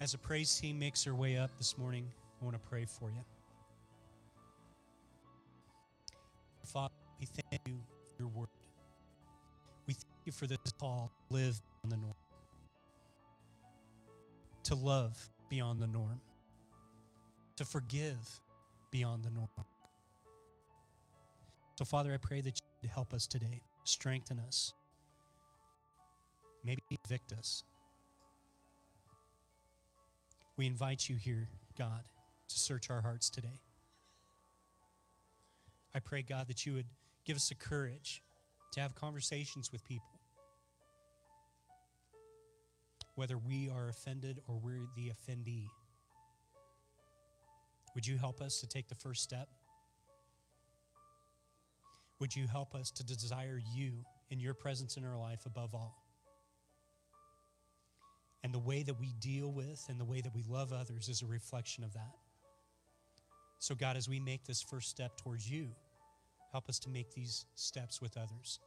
As 0.00 0.12
a 0.12 0.18
praise 0.18 0.58
team 0.58 0.78
makes 0.78 1.04
their 1.04 1.14
way 1.14 1.36
up 1.36 1.56
this 1.56 1.78
morning, 1.78 2.06
I 2.40 2.44
want 2.44 2.60
to 2.60 2.68
pray 2.68 2.84
for 2.84 3.10
you. 3.10 3.24
Father, 6.64 6.94
we 7.20 7.26
thank 7.26 7.62
you 7.66 7.80
for 8.08 8.22
your 8.22 8.28
word. 8.28 8.48
We 9.86 9.94
thank 9.94 10.26
you 10.26 10.32
for 10.32 10.46
this 10.46 10.58
call 10.80 11.12
to 11.28 11.34
live 11.34 11.60
on 11.84 11.90
the 11.90 11.96
norm, 11.96 12.14
to 14.64 14.74
love 14.74 15.30
beyond 15.50 15.80
the 15.80 15.86
norm, 15.86 16.20
to 17.56 17.64
forgive 17.64 18.16
beyond 18.90 19.24
the 19.24 19.30
norm. 19.30 19.48
So, 21.78 21.84
Father, 21.84 22.14
I 22.14 22.16
pray 22.16 22.40
that 22.40 22.58
you 22.82 22.88
help 22.88 23.12
us 23.12 23.26
today, 23.26 23.60
strengthen 23.84 24.38
us, 24.38 24.72
maybe 26.64 26.82
convict 26.88 27.32
us. 27.32 27.64
We 30.56 30.66
invite 30.66 31.08
you 31.08 31.16
here, 31.16 31.48
God, 31.76 32.04
to 32.48 32.58
search 32.58 32.90
our 32.90 33.00
hearts 33.00 33.28
today. 33.28 33.60
I 35.94 36.00
pray, 36.00 36.22
God, 36.22 36.48
that 36.48 36.66
you 36.66 36.74
would 36.74 36.86
give 37.24 37.36
us 37.36 37.48
the 37.48 37.54
courage 37.54 38.22
to 38.72 38.80
have 38.80 38.94
conversations 38.94 39.70
with 39.70 39.84
people, 39.84 40.18
whether 43.14 43.38
we 43.38 43.70
are 43.70 43.88
offended 43.88 44.40
or 44.48 44.56
we're 44.56 44.86
the 44.96 45.12
offendee. 45.12 45.68
Would 47.94 48.06
you 48.06 48.18
help 48.18 48.40
us 48.40 48.60
to 48.60 48.66
take 48.66 48.88
the 48.88 48.96
first 48.96 49.22
step? 49.22 49.48
Would 52.18 52.34
you 52.34 52.48
help 52.48 52.74
us 52.74 52.90
to 52.92 53.04
desire 53.04 53.60
you 53.74 53.92
and 54.30 54.40
your 54.40 54.54
presence 54.54 54.96
in 54.96 55.04
our 55.04 55.16
life 55.16 55.46
above 55.46 55.74
all? 55.74 56.02
And 58.42 58.52
the 58.52 58.58
way 58.58 58.82
that 58.82 58.98
we 58.98 59.12
deal 59.20 59.52
with 59.52 59.84
and 59.88 59.98
the 59.98 60.04
way 60.04 60.20
that 60.20 60.34
we 60.34 60.42
love 60.48 60.72
others 60.72 61.08
is 61.08 61.22
a 61.22 61.26
reflection 61.26 61.84
of 61.84 61.92
that. 61.94 62.16
So, 63.58 63.74
God, 63.74 63.96
as 63.96 64.08
we 64.08 64.20
make 64.20 64.44
this 64.44 64.60
first 64.60 64.90
step 64.90 65.16
towards 65.16 65.50
you, 65.50 65.70
help 66.54 66.68
us 66.68 66.78
to 66.78 66.88
make 66.88 67.12
these 67.12 67.46
steps 67.56 68.00
with 68.00 68.16
others, 68.16 68.60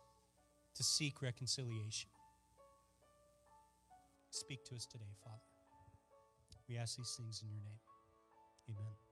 to 0.75 0.83
seek 0.83 1.21
reconciliation. 1.21 2.09
Speak 4.29 4.65
to 4.65 4.75
us 4.75 4.85
today, 4.85 5.15
Father. 5.23 5.39
We 6.67 6.75
ask 6.75 6.97
these 6.97 7.15
things 7.17 7.41
in 7.41 7.49
your 7.49 7.61
name. 7.61 7.79
Amen. 8.69 9.06